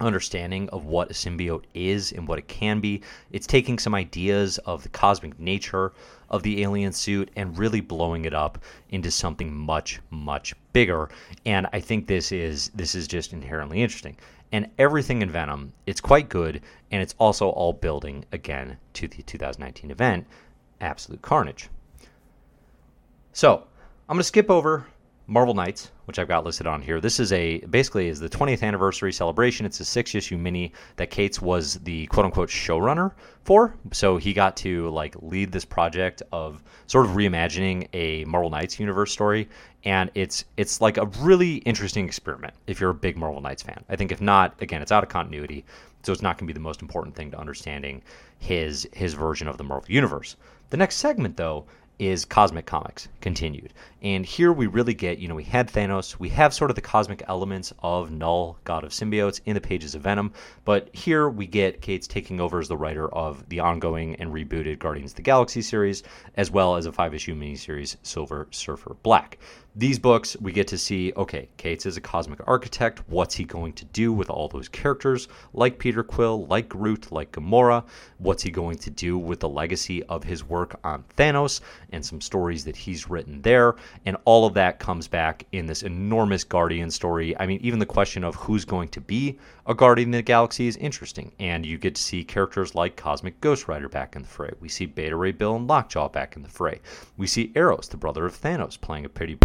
understanding 0.00 0.68
of 0.68 0.84
what 0.84 1.10
a 1.10 1.14
symbiote 1.14 1.64
is 1.74 2.12
and 2.12 2.28
what 2.28 2.38
it 2.38 2.46
can 2.46 2.78
be. 2.78 3.02
It's 3.32 3.48
taking 3.48 3.80
some 3.80 3.92
ideas 3.92 4.58
of 4.58 4.84
the 4.84 4.88
cosmic 4.88 5.36
nature 5.40 5.92
of 6.30 6.44
the 6.44 6.62
alien 6.62 6.92
suit 6.92 7.28
and 7.34 7.58
really 7.58 7.80
blowing 7.80 8.24
it 8.24 8.34
up 8.34 8.62
into 8.90 9.10
something 9.10 9.52
much 9.52 9.98
much 10.10 10.54
bigger. 10.78 11.08
And 11.44 11.66
I 11.72 11.80
think 11.80 12.06
this 12.06 12.30
is 12.30 12.68
this 12.72 12.94
is 12.94 13.08
just 13.08 13.32
inherently 13.32 13.82
interesting. 13.82 14.16
And 14.52 14.70
everything 14.78 15.22
in 15.22 15.30
Venom, 15.30 15.72
it's 15.86 16.00
quite 16.00 16.28
good 16.28 16.62
and 16.92 17.02
it's 17.02 17.16
also 17.18 17.48
all 17.48 17.72
building 17.72 18.24
again 18.30 18.76
to 18.92 19.08
the 19.08 19.22
2019 19.22 19.90
event, 19.90 20.24
Absolute 20.80 21.20
Carnage. 21.20 21.68
So, 23.32 23.64
I'm 24.08 24.14
going 24.14 24.20
to 24.20 24.24
skip 24.24 24.50
over 24.50 24.86
Marvel 25.26 25.52
Knights, 25.52 25.90
which 26.08 26.18
I've 26.18 26.26
got 26.26 26.42
listed 26.42 26.66
on 26.66 26.80
here. 26.80 27.02
This 27.02 27.20
is 27.20 27.32
a 27.32 27.58
basically 27.66 28.08
is 28.08 28.18
the 28.18 28.30
20th 28.30 28.62
anniversary 28.62 29.12
celebration. 29.12 29.66
It's 29.66 29.78
a 29.78 29.84
six 29.84 30.14
issue 30.14 30.38
mini 30.38 30.72
that 30.96 31.10
Cates 31.10 31.42
was 31.42 31.74
the 31.80 32.06
quote 32.06 32.24
unquote 32.24 32.48
showrunner 32.48 33.12
for. 33.44 33.74
So 33.92 34.16
he 34.16 34.32
got 34.32 34.56
to 34.58 34.88
like 34.88 35.14
lead 35.20 35.52
this 35.52 35.66
project 35.66 36.22
of 36.32 36.62
sort 36.86 37.04
of 37.04 37.12
reimagining 37.12 37.88
a 37.92 38.24
Marvel 38.24 38.48
Knights 38.48 38.80
universe 38.80 39.12
story, 39.12 39.50
and 39.84 40.10
it's 40.14 40.46
it's 40.56 40.80
like 40.80 40.96
a 40.96 41.04
really 41.20 41.56
interesting 41.58 42.06
experiment 42.06 42.54
if 42.66 42.80
you're 42.80 42.90
a 42.90 42.94
big 42.94 43.18
Marvel 43.18 43.42
Knights 43.42 43.62
fan. 43.62 43.84
I 43.90 43.96
think 43.96 44.10
if 44.10 44.22
not, 44.22 44.60
again, 44.62 44.80
it's 44.80 44.90
out 44.90 45.04
of 45.04 45.10
continuity, 45.10 45.62
so 46.04 46.12
it's 46.12 46.22
not 46.22 46.38
going 46.38 46.46
to 46.46 46.52
be 46.54 46.58
the 46.58 46.60
most 46.60 46.80
important 46.80 47.14
thing 47.16 47.30
to 47.32 47.38
understanding 47.38 48.00
his 48.38 48.88
his 48.94 49.12
version 49.12 49.46
of 49.46 49.58
the 49.58 49.64
Marvel 49.64 49.92
universe. 49.92 50.36
The 50.70 50.78
next 50.78 50.96
segment 50.96 51.36
though 51.36 51.66
is 51.98 52.24
Cosmic 52.24 52.66
Comics 52.66 53.08
continued. 53.20 53.72
And 54.02 54.24
here 54.24 54.52
we 54.52 54.66
really 54.66 54.94
get, 54.94 55.18
you 55.18 55.26
know, 55.26 55.34
we 55.34 55.44
had 55.44 55.68
Thanos, 55.68 56.18
we 56.18 56.28
have 56.28 56.54
sort 56.54 56.70
of 56.70 56.76
the 56.76 56.80
cosmic 56.80 57.22
elements 57.26 57.72
of 57.80 58.10
Null, 58.10 58.58
God 58.64 58.84
of 58.84 58.92
Symbiotes, 58.92 59.40
in 59.44 59.54
the 59.54 59.60
pages 59.60 59.94
of 59.94 60.02
Venom, 60.02 60.32
but 60.64 60.94
here 60.94 61.28
we 61.28 61.46
get 61.46 61.82
Cates 61.82 62.06
taking 62.06 62.40
over 62.40 62.60
as 62.60 62.68
the 62.68 62.76
writer 62.76 63.12
of 63.12 63.48
the 63.48 63.60
ongoing 63.60 64.14
and 64.16 64.32
rebooted 64.32 64.78
Guardians 64.78 65.12
of 65.12 65.16
the 65.16 65.22
Galaxy 65.22 65.62
series, 65.62 66.04
as 66.36 66.50
well 66.50 66.76
as 66.76 66.86
a 66.86 66.92
five 66.92 67.14
issue 67.14 67.34
miniseries, 67.34 67.96
Silver 68.02 68.46
Surfer 68.52 68.94
Black 69.02 69.38
these 69.78 70.00
books, 70.00 70.36
we 70.40 70.50
get 70.50 70.66
to 70.66 70.76
see 70.76 71.12
okay, 71.16 71.48
Cates 71.56 71.86
is 71.86 71.96
a 71.96 72.00
cosmic 72.00 72.40
architect. 72.48 73.00
What's 73.06 73.36
he 73.36 73.44
going 73.44 73.74
to 73.74 73.84
do 73.84 74.12
with 74.12 74.28
all 74.28 74.48
those 74.48 74.68
characters, 74.68 75.28
like 75.52 75.78
Peter 75.78 76.02
Quill, 76.02 76.46
like 76.46 76.68
Groot, 76.68 77.12
like 77.12 77.30
Gamora? 77.30 77.84
What's 78.18 78.42
he 78.42 78.50
going 78.50 78.78
to 78.78 78.90
do 78.90 79.16
with 79.16 79.38
the 79.38 79.48
legacy 79.48 80.02
of 80.04 80.24
his 80.24 80.42
work 80.42 80.80
on 80.82 81.04
Thanos 81.16 81.60
and 81.92 82.04
some 82.04 82.20
stories 82.20 82.64
that 82.64 82.74
he's 82.74 83.08
written 83.08 83.40
there? 83.40 83.76
And 84.04 84.16
all 84.24 84.46
of 84.46 84.54
that 84.54 84.80
comes 84.80 85.06
back 85.06 85.46
in 85.52 85.66
this 85.66 85.84
enormous 85.84 86.42
Guardian 86.42 86.90
story. 86.90 87.38
I 87.38 87.46
mean, 87.46 87.60
even 87.62 87.78
the 87.78 87.86
question 87.86 88.24
of 88.24 88.34
who's 88.34 88.64
going 88.64 88.88
to 88.88 89.00
be 89.00 89.38
a 89.64 89.76
Guardian 89.76 90.08
of 90.08 90.18
the 90.18 90.22
Galaxy 90.22 90.66
is 90.66 90.76
interesting. 90.78 91.30
And 91.38 91.64
you 91.64 91.78
get 91.78 91.94
to 91.94 92.02
see 92.02 92.24
characters 92.24 92.74
like 92.74 92.96
Cosmic 92.96 93.40
Ghost 93.40 93.68
Rider 93.68 93.88
back 93.88 94.16
in 94.16 94.22
the 94.22 94.28
fray. 94.28 94.50
We 94.58 94.68
see 94.68 94.86
Beta 94.86 95.14
Ray 95.14 95.30
Bill 95.30 95.54
and 95.54 95.68
Lockjaw 95.68 96.08
back 96.08 96.34
in 96.34 96.42
the 96.42 96.48
fray. 96.48 96.80
We 97.16 97.28
see 97.28 97.52
Eros, 97.54 97.86
the 97.86 97.96
brother 97.96 98.26
of 98.26 98.36
Thanos, 98.36 98.80
playing 98.80 99.04
a 99.04 99.08
pretty 99.08 99.38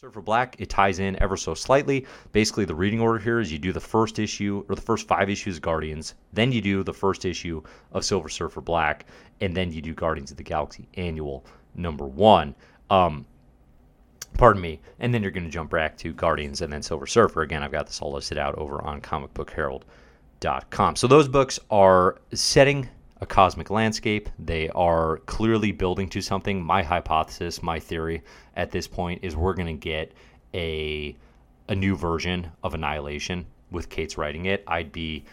Surfer 0.00 0.20
Black, 0.20 0.54
it 0.60 0.68
ties 0.68 1.00
in 1.00 1.20
ever 1.20 1.36
so 1.36 1.54
slightly. 1.54 2.06
Basically, 2.30 2.64
the 2.64 2.72
reading 2.72 3.00
order 3.00 3.18
here 3.18 3.40
is 3.40 3.50
you 3.50 3.58
do 3.58 3.72
the 3.72 3.80
first 3.80 4.20
issue 4.20 4.64
or 4.68 4.76
the 4.76 4.80
first 4.80 5.08
five 5.08 5.28
issues 5.28 5.56
of 5.56 5.62
Guardians, 5.62 6.14
then 6.32 6.52
you 6.52 6.60
do 6.60 6.84
the 6.84 6.94
first 6.94 7.24
issue 7.24 7.60
of 7.90 8.04
Silver 8.04 8.28
Surfer 8.28 8.60
Black, 8.60 9.06
and 9.40 9.56
then 9.56 9.72
you 9.72 9.82
do 9.82 9.94
Guardians 9.94 10.30
of 10.30 10.36
the 10.36 10.44
Galaxy 10.44 10.86
Annual 10.94 11.44
number 11.74 12.06
one. 12.06 12.54
Um, 12.90 13.26
pardon 14.34 14.62
me, 14.62 14.80
and 15.00 15.12
then 15.12 15.20
you're 15.20 15.32
going 15.32 15.46
to 15.46 15.50
jump 15.50 15.72
back 15.72 15.96
to 15.96 16.12
Guardians 16.12 16.60
and 16.60 16.72
then 16.72 16.80
Silver 16.80 17.08
Surfer. 17.08 17.42
Again, 17.42 17.64
I've 17.64 17.72
got 17.72 17.86
this 17.86 18.00
all 18.00 18.12
listed 18.12 18.38
out 18.38 18.54
over 18.54 18.80
on 18.80 19.00
comicbookherald.com. 19.00 20.94
So 20.94 21.08
those 21.08 21.26
books 21.26 21.58
are 21.72 22.20
setting 22.32 22.88
a 23.20 23.26
cosmic 23.26 23.70
landscape. 23.70 24.28
They 24.38 24.68
are 24.70 25.18
clearly 25.26 25.72
building 25.72 26.08
to 26.10 26.20
something. 26.20 26.62
My 26.62 26.82
hypothesis, 26.82 27.62
my 27.62 27.80
theory 27.80 28.22
at 28.56 28.70
this 28.70 28.86
point 28.86 29.20
is 29.22 29.36
we're 29.36 29.54
going 29.54 29.66
to 29.66 29.88
get 29.88 30.12
a 30.54 31.16
a 31.68 31.74
new 31.74 31.94
version 31.94 32.50
of 32.62 32.74
Annihilation 32.74 33.44
with 33.70 33.90
Cates 33.90 34.16
writing 34.16 34.46
it. 34.46 34.64
I'd 34.66 34.90
be 34.90 35.24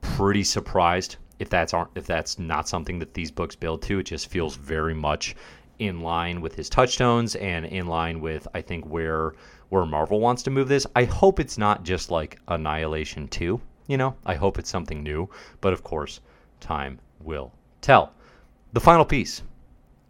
pretty 0.00 0.42
surprised 0.42 1.16
if 1.38 1.50
that's 1.50 1.74
aren't 1.74 1.90
if 1.94 2.06
that's 2.06 2.38
not 2.38 2.68
something 2.68 2.98
that 2.98 3.14
these 3.14 3.30
books 3.30 3.54
build 3.54 3.82
to. 3.82 3.98
It 3.98 4.04
just 4.04 4.28
feels 4.28 4.56
very 4.56 4.94
much 4.94 5.34
in 5.78 6.00
line 6.00 6.40
with 6.40 6.54
his 6.54 6.68
touchstones 6.68 7.34
and 7.36 7.66
in 7.66 7.86
line 7.86 8.20
with 8.20 8.46
I 8.54 8.60
think 8.60 8.86
where 8.86 9.34
where 9.68 9.86
Marvel 9.86 10.20
wants 10.20 10.42
to 10.44 10.50
move 10.50 10.68
this. 10.68 10.86
I 10.94 11.04
hope 11.04 11.40
it's 11.40 11.58
not 11.58 11.82
just 11.82 12.10
like 12.10 12.38
Annihilation 12.46 13.26
2, 13.28 13.60
you 13.86 13.96
know? 13.96 14.14
I 14.26 14.34
hope 14.34 14.58
it's 14.58 14.68
something 14.68 15.02
new, 15.02 15.30
but 15.62 15.72
of 15.72 15.82
course, 15.82 16.20
time 16.60 16.98
will 17.24 17.52
tell. 17.80 18.12
The 18.72 18.80
final 18.80 19.04
piece 19.04 19.42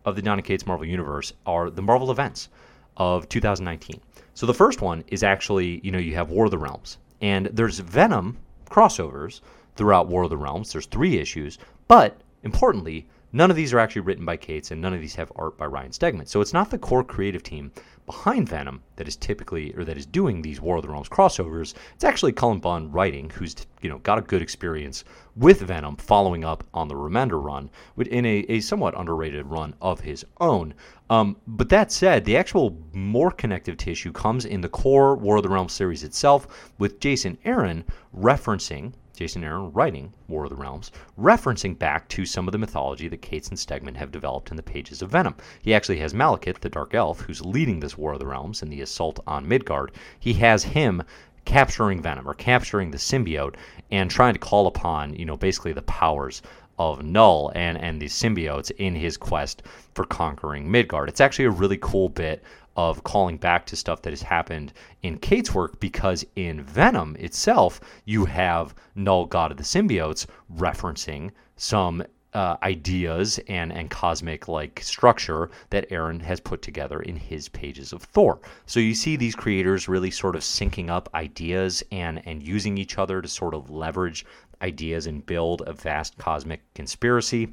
of 0.05 0.17
the 0.17 0.23
Donny 0.23 0.43
Cates 0.43 0.67
Marvel 0.67 0.87
Universe 0.87 1.33
are 1.47 1.71
the 1.71 1.83
Marvel 1.83 2.11
events 2.11 2.49
of 2.97 3.29
2019. 3.29 4.01
So 4.35 4.47
the 4.47 4.55
first 4.55 4.81
one 4.81 5.05
is 5.09 5.23
actually, 5.23 5.81
you 5.83 5.91
know, 5.91 5.99
you 5.99 6.15
have 6.15 6.31
War 6.31 6.47
of 6.47 6.51
the 6.51 6.59
Realms, 6.59 6.99
and 7.21 7.47
there's 7.47 7.79
Venom 7.79 8.39
crossovers 8.71 9.41
throughout 9.77 10.09
War 10.09 10.25
of 10.25 10.31
the 10.31 10.37
Realms. 10.37 10.73
There's 10.73 10.87
three 10.87 11.19
issues, 11.19 11.59
but 11.89 12.21
importantly, 12.43 13.07
none 13.33 13.51
of 13.51 13.57
these 13.57 13.73
are 13.73 13.79
actually 13.79 14.03
written 14.03 14.25
by 14.25 14.37
Cates, 14.37 14.71
and 14.71 14.81
none 14.81 14.95
of 14.95 15.01
these 15.01 15.15
have 15.15 15.33
art 15.37 15.57
by 15.57 15.67
Ryan 15.67 15.91
Stegman. 15.91 16.29
So 16.29 16.41
it's 16.41 16.53
not 16.53 16.71
the 16.71 16.79
core 16.79 17.05
creative 17.05 17.43
team 17.43 17.73
behind 18.07 18.49
Venom 18.49 18.83
that 18.97 19.07
is 19.07 19.17
typically 19.17 19.73
or 19.75 19.85
that 19.85 19.97
is 19.97 20.07
doing 20.07 20.43
these 20.43 20.61
War 20.61 20.77
of 20.77 20.83
the 20.83 20.89
Realms 20.89 21.09
crossovers. 21.09 21.75
It's 21.95 22.05
actually 22.05 22.33
Cullen 22.33 22.59
Bunn 22.59 22.91
writing, 22.91 23.31
who's 23.31 23.55
you 23.81 23.89
know 23.89 23.99
got 23.99 24.19
a 24.19 24.23
good 24.23 24.43
experience 24.43 25.05
with 25.37 25.61
Venom, 25.61 25.97
following 25.97 26.45
up 26.45 26.65
on 26.75 26.89
the 26.89 26.95
Remender 26.95 27.43
run 27.43 27.71
in 27.97 28.27
a, 28.27 28.45
a 28.49 28.61
somewhat 28.61 28.99
underrated 28.99 29.47
run 29.47 29.75
of 29.81 30.01
his 30.01 30.25
own. 30.41 30.75
Um, 31.11 31.37
but 31.47 31.69
that 31.69 31.93
said, 31.93 32.25
the 32.25 32.37
actual 32.37 32.77
more 32.93 33.31
connective 33.31 33.77
tissue 33.77 34.13
comes 34.13 34.45
in 34.45 34.61
the 34.61 34.69
core 34.69 35.17
War 35.17 35.37
of 35.37 35.43
the 35.43 35.49
Realms 35.49 35.73
series 35.73 36.05
itself, 36.05 36.73
with 36.79 37.01
Jason 37.01 37.39
Aaron 37.45 37.85
referencing 38.17 38.93
Jason 39.15 39.45
Aaron 39.45 39.73
writing 39.73 40.13
War 40.29 40.45
of 40.45 40.51
the 40.51 40.57
Realms, 40.57 40.91
referencing 41.19 41.79
back 41.79 42.09
to 42.09 42.25
some 42.25 42.49
of 42.49 42.53
the 42.53 42.59
mythology 42.59 43.09
that 43.09 43.23
Cates 43.23 43.49
and 43.49 43.59
Stegman 43.59 43.97
have 43.97 44.11
developed 44.11 44.51
in 44.51 44.57
the 44.57 44.63
pages 44.63 45.03
of 45.03 45.11
Venom. 45.11 45.35
He 45.63 45.75
actually 45.75 45.99
has 45.99 46.15
Malekith, 46.15 46.61
the 46.61 46.69
Dark 46.69 46.95
Elf, 46.95 47.21
who's 47.21 47.45
leading 47.45 47.81
this 47.81 47.99
War 47.99 48.15
of 48.15 48.19
the 48.19 48.27
Realms 48.27 48.63
and 48.63 48.73
the 48.73 48.81
assault 48.81 49.21
on 49.27 49.47
Midgard. 49.47 49.93
He 50.19 50.33
has 50.35 50.65
him 50.65 51.03
capturing 51.45 52.01
Venom 52.01 52.29
or 52.29 52.35
capturing 52.35 52.91
the 52.91 52.99
symbiote 52.99 53.57
and 53.91 54.11
trying 54.11 54.35
to 54.35 54.39
call 54.39 54.67
upon, 54.67 55.15
you 55.15 55.25
know, 55.25 55.37
basically 55.37 55.73
the 55.73 55.83
powers 55.83 56.41
of 56.79 57.05
Null 57.05 57.53
and 57.55 57.79
and 57.79 58.01
the 58.01 58.07
symbiotes 58.07 58.71
in 58.79 58.95
his 58.95 59.17
quest 59.17 59.63
for 59.95 60.05
conquering 60.05 60.71
Midgard. 60.71 61.09
It's 61.09 61.21
actually 61.21 61.45
a 61.45 61.51
really 61.51 61.79
cool 61.81 62.09
bit 62.09 62.43
of 62.77 63.05
calling 63.05 63.37
back 63.37 63.67
to 63.67 63.77
stuff 63.77 64.03
that 64.03 64.11
has 64.11 64.23
happened 64.23 64.73
in 65.03 65.19
Cates' 65.19 65.55
work 65.55 65.79
because 65.81 66.25
in 66.37 66.63
Venom 66.63 67.17
itself, 67.19 67.81
you 68.05 68.25
have 68.25 68.75
Null 68.95 69.27
God 69.27 69.51
of 69.51 69.57
the 69.57 69.63
Symbiotes 69.63 70.27
referencing 70.57 71.31
some 71.57 72.03
uh, 72.35 72.57
ideas 72.63 73.39
and 73.49 73.73
and 73.73 73.91
cosmic 73.91 74.49
like 74.49 74.81
structure 74.83 75.51
that 75.71 75.87
Aaron 75.91 76.21
has 76.21 76.41
put 76.41 76.63
together 76.63 77.01
in 77.03 77.17
his 77.17 77.49
pages 77.49 77.93
of 77.93 78.03
Thor. 78.03 78.41
So 78.67 78.81
you 78.81 78.95
see 78.95 79.17
these 79.17 79.35
creators 79.35 79.89
really 79.89 80.11
sort 80.11 80.35
of 80.35 80.43
syncing 80.43 80.89
up 80.89 81.11
ideas 81.15 81.83
and 81.93 82.23
and 82.27 82.43
using 82.43 82.79
each 82.79 82.99
other 82.99 83.21
to 83.21 83.29
sort 83.29 83.55
of 83.55 83.71
leverage 83.71 84.25
ideas 84.63 85.07
and 85.07 85.27
build 85.27 85.63
a 85.67 85.73
vast 85.73 86.17
cosmic 86.19 86.63
conspiracy 86.75 87.53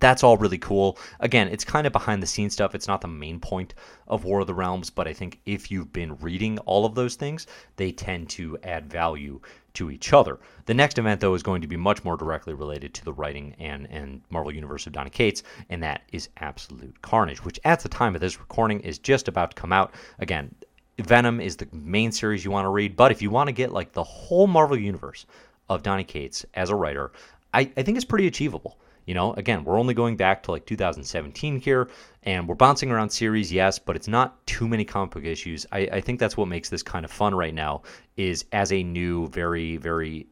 that's 0.00 0.22
all 0.22 0.36
really 0.36 0.58
cool. 0.58 0.98
Again, 1.20 1.48
it's 1.48 1.64
kind 1.64 1.86
of 1.86 1.92
behind 1.92 2.22
the 2.22 2.26
scenes 2.26 2.52
stuff. 2.52 2.74
It's 2.74 2.88
not 2.88 3.00
the 3.00 3.08
main 3.08 3.40
point 3.40 3.74
of 4.06 4.24
War 4.24 4.40
of 4.40 4.46
the 4.46 4.54
Realms, 4.54 4.90
but 4.90 5.08
I 5.08 5.12
think 5.12 5.40
if 5.46 5.70
you've 5.70 5.92
been 5.92 6.16
reading 6.16 6.58
all 6.60 6.84
of 6.84 6.94
those 6.94 7.14
things, 7.14 7.46
they 7.76 7.92
tend 7.92 8.28
to 8.30 8.58
add 8.62 8.90
value 8.90 9.40
to 9.74 9.90
each 9.90 10.12
other. 10.12 10.38
The 10.66 10.74
next 10.74 10.98
event, 10.98 11.20
though, 11.20 11.34
is 11.34 11.42
going 11.42 11.62
to 11.62 11.68
be 11.68 11.76
much 11.76 12.04
more 12.04 12.16
directly 12.16 12.52
related 12.52 12.92
to 12.94 13.04
the 13.04 13.12
writing 13.12 13.54
and, 13.58 13.88
and 13.90 14.20
Marvel 14.28 14.54
Universe 14.54 14.86
of 14.86 14.92
Donny 14.92 15.10
Cates, 15.10 15.42
and 15.70 15.82
that 15.82 16.02
is 16.12 16.28
Absolute 16.38 17.00
Carnage, 17.00 17.44
which 17.44 17.60
at 17.64 17.80
the 17.80 17.88
time 17.88 18.14
of 18.14 18.20
this 18.20 18.38
recording 18.38 18.80
is 18.80 18.98
just 18.98 19.28
about 19.28 19.52
to 19.52 19.60
come 19.60 19.72
out. 19.72 19.94
Again, 20.18 20.54
Venom 20.98 21.40
is 21.40 21.56
the 21.56 21.68
main 21.72 22.12
series 22.12 22.44
you 22.44 22.50
want 22.50 22.64
to 22.64 22.70
read, 22.70 22.96
but 22.96 23.12
if 23.12 23.22
you 23.22 23.30
want 23.30 23.48
to 23.48 23.52
get 23.52 23.72
like 23.72 23.92
the 23.92 24.02
whole 24.02 24.48
Marvel 24.48 24.76
Universe 24.76 25.26
of 25.68 25.82
Donny 25.82 26.04
Cates 26.04 26.44
as 26.54 26.70
a 26.70 26.74
writer, 26.74 27.12
I, 27.54 27.70
I 27.76 27.82
think 27.82 27.96
it's 27.96 28.04
pretty 28.04 28.26
achievable. 28.26 28.78
You 29.08 29.14
know, 29.14 29.32
again, 29.32 29.64
we're 29.64 29.78
only 29.78 29.94
going 29.94 30.18
back 30.18 30.42
to 30.42 30.50
like 30.50 30.66
2017 30.66 31.60
here, 31.60 31.88
and 32.24 32.46
we're 32.46 32.54
bouncing 32.54 32.90
around 32.90 33.08
series, 33.08 33.50
yes, 33.50 33.78
but 33.78 33.96
it's 33.96 34.06
not 34.06 34.46
too 34.46 34.68
many 34.68 34.84
comic 34.84 35.12
book 35.12 35.24
issues. 35.24 35.64
I, 35.72 35.78
I 35.90 36.00
think 36.02 36.20
that's 36.20 36.36
what 36.36 36.46
makes 36.46 36.68
this 36.68 36.82
kind 36.82 37.06
of 37.06 37.10
fun 37.10 37.34
right 37.34 37.54
now. 37.54 37.84
Is 38.18 38.44
as 38.52 38.70
a 38.70 38.82
new, 38.82 39.28
very, 39.28 39.78
very 39.78 40.26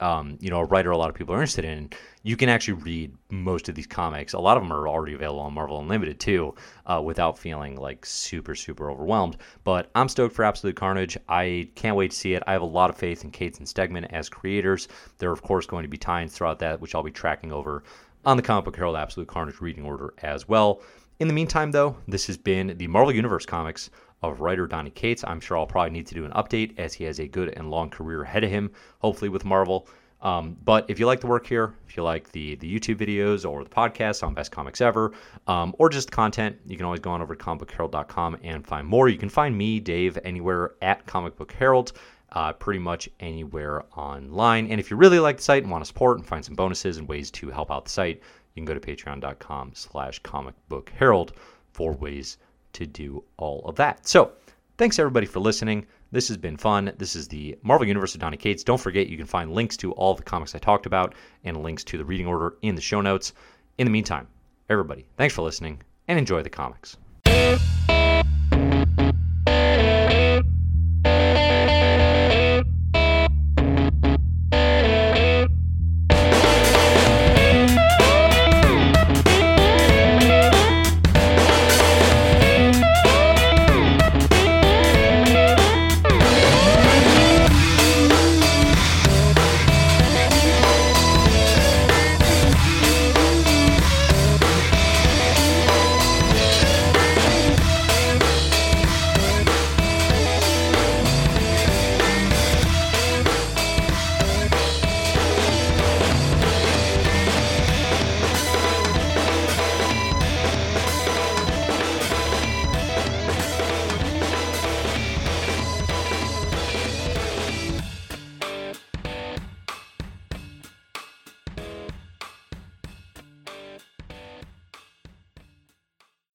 um, 0.00 0.36
you 0.40 0.50
know, 0.50 0.60
a 0.60 0.64
writer 0.64 0.90
a 0.90 0.96
lot 0.96 1.08
of 1.08 1.14
people 1.14 1.34
are 1.34 1.38
interested 1.38 1.64
in, 1.64 1.90
you 2.22 2.36
can 2.36 2.48
actually 2.48 2.74
read 2.74 3.12
most 3.30 3.68
of 3.68 3.74
these 3.74 3.86
comics. 3.86 4.34
A 4.34 4.38
lot 4.38 4.56
of 4.56 4.62
them 4.62 4.72
are 4.72 4.86
already 4.86 5.14
available 5.14 5.40
on 5.40 5.54
Marvel 5.54 5.80
Unlimited 5.80 6.20
too, 6.20 6.54
uh, 6.86 7.00
without 7.02 7.38
feeling 7.38 7.76
like 7.76 8.04
super, 8.04 8.54
super 8.54 8.90
overwhelmed. 8.90 9.38
But 9.64 9.90
I'm 9.94 10.08
stoked 10.08 10.34
for 10.36 10.44
Absolute 10.44 10.76
Carnage. 10.76 11.16
I 11.28 11.70
can't 11.74 11.96
wait 11.96 12.10
to 12.10 12.16
see 12.16 12.34
it. 12.34 12.42
I 12.46 12.52
have 12.52 12.62
a 12.62 12.66
lot 12.66 12.90
of 12.90 12.96
faith 12.96 13.24
in 13.24 13.30
Cates 13.30 13.58
and 13.58 13.66
Stegman 13.66 14.06
as 14.12 14.28
creators. 14.28 14.88
There 15.18 15.30
are, 15.30 15.32
of 15.32 15.42
course, 15.42 15.66
going 15.66 15.82
to 15.82 15.88
be 15.88 15.98
tie-ins 15.98 16.36
throughout 16.36 16.58
that, 16.60 16.80
which 16.80 16.94
I'll 16.94 17.02
be 17.02 17.10
tracking 17.10 17.50
over 17.50 17.82
on 18.24 18.36
the 18.36 18.42
Comic 18.42 18.64
Book 18.64 18.76
Herald 18.76 18.96
Absolute 18.96 19.28
Carnage 19.28 19.60
reading 19.60 19.84
order 19.84 20.14
as 20.22 20.48
well. 20.48 20.82
In 21.20 21.28
the 21.28 21.34
meantime, 21.34 21.70
though, 21.70 21.96
this 22.08 22.26
has 22.26 22.36
been 22.36 22.76
the 22.78 22.86
Marvel 22.86 23.14
Universe 23.14 23.46
comics 23.46 23.90
of 24.22 24.40
writer 24.40 24.66
Donny 24.66 24.90
Cates. 24.90 25.24
I'm 25.26 25.40
sure 25.40 25.56
I'll 25.56 25.66
probably 25.66 25.90
need 25.90 26.06
to 26.06 26.14
do 26.14 26.24
an 26.24 26.32
update 26.32 26.78
as 26.78 26.94
he 26.94 27.04
has 27.04 27.18
a 27.18 27.26
good 27.26 27.50
and 27.56 27.70
long 27.70 27.90
career 27.90 28.22
ahead 28.22 28.44
of 28.44 28.50
him, 28.50 28.70
hopefully 29.00 29.28
with 29.28 29.44
Marvel. 29.44 29.88
Um, 30.20 30.56
but 30.64 30.88
if 30.88 31.00
you 31.00 31.06
like 31.06 31.20
the 31.20 31.26
work 31.26 31.46
here, 31.46 31.74
if 31.88 31.96
you 31.96 32.04
like 32.04 32.30
the 32.30 32.54
the 32.56 32.72
YouTube 32.72 32.96
videos 32.96 33.48
or 33.48 33.64
the 33.64 33.70
podcast 33.70 34.22
on 34.22 34.34
best 34.34 34.52
comics 34.52 34.80
ever, 34.80 35.12
um, 35.48 35.74
or 35.78 35.88
just 35.88 36.12
content, 36.12 36.56
you 36.66 36.76
can 36.76 36.86
always 36.86 37.00
go 37.00 37.10
on 37.10 37.20
over 37.20 37.34
to 37.34 37.44
comicbookherald.com 37.44 38.38
and 38.44 38.64
find 38.64 38.86
more. 38.86 39.08
You 39.08 39.18
can 39.18 39.28
find 39.28 39.58
me, 39.58 39.80
Dave, 39.80 40.16
anywhere 40.22 40.74
at 40.80 41.04
Comic 41.06 41.36
Book 41.36 41.52
Herald. 41.52 41.92
Uh, 42.32 42.50
pretty 42.50 42.78
much 42.78 43.10
anywhere 43.20 43.82
online. 43.94 44.66
And 44.68 44.80
if 44.80 44.90
you 44.90 44.96
really 44.96 45.18
like 45.18 45.36
the 45.36 45.42
site 45.42 45.64
and 45.64 45.70
want 45.70 45.84
to 45.84 45.86
support 45.86 46.16
and 46.16 46.26
find 46.26 46.42
some 46.42 46.54
bonuses 46.54 46.96
and 46.96 47.06
ways 47.06 47.30
to 47.32 47.50
help 47.50 47.70
out 47.70 47.84
the 47.84 47.90
site, 47.90 48.22
you 48.54 48.60
can 48.60 48.64
go 48.64 48.72
to 48.72 48.80
patreon.com 48.80 49.72
slash 49.74 50.18
comic 50.20 50.54
book 50.70 50.90
herald 50.96 51.34
for 51.72 51.92
ways 51.92 52.38
to 52.72 52.86
do 52.86 53.22
all 53.36 53.60
of 53.66 53.76
that. 53.76 54.06
So 54.08 54.32
thanks 54.78 54.98
everybody 54.98 55.26
for 55.26 55.40
listening. 55.40 55.86
This 56.10 56.28
has 56.28 56.38
been 56.38 56.56
fun. 56.56 56.92
This 56.96 57.16
is 57.16 57.28
the 57.28 57.58
Marvel 57.62 57.86
Universe 57.86 58.14
of 58.14 58.20
Donny 58.20 58.38
Cates. 58.38 58.64
Don't 58.64 58.80
forget, 58.80 59.08
you 59.08 59.16
can 59.16 59.26
find 59.26 59.52
links 59.52 59.76
to 59.78 59.92
all 59.92 60.14
the 60.14 60.22
comics 60.22 60.54
I 60.54 60.58
talked 60.58 60.86
about 60.86 61.14
and 61.44 61.62
links 61.62 61.84
to 61.84 61.98
the 61.98 62.04
reading 62.04 62.26
order 62.26 62.56
in 62.62 62.74
the 62.74 62.80
show 62.80 63.00
notes. 63.00 63.34
In 63.76 63.86
the 63.86 63.90
meantime, 63.90 64.26
everybody, 64.70 65.06
thanks 65.16 65.34
for 65.34 65.42
listening 65.42 65.82
and 66.08 66.18
enjoy 66.18 66.42
the 66.42 66.50
comics. 66.50 66.96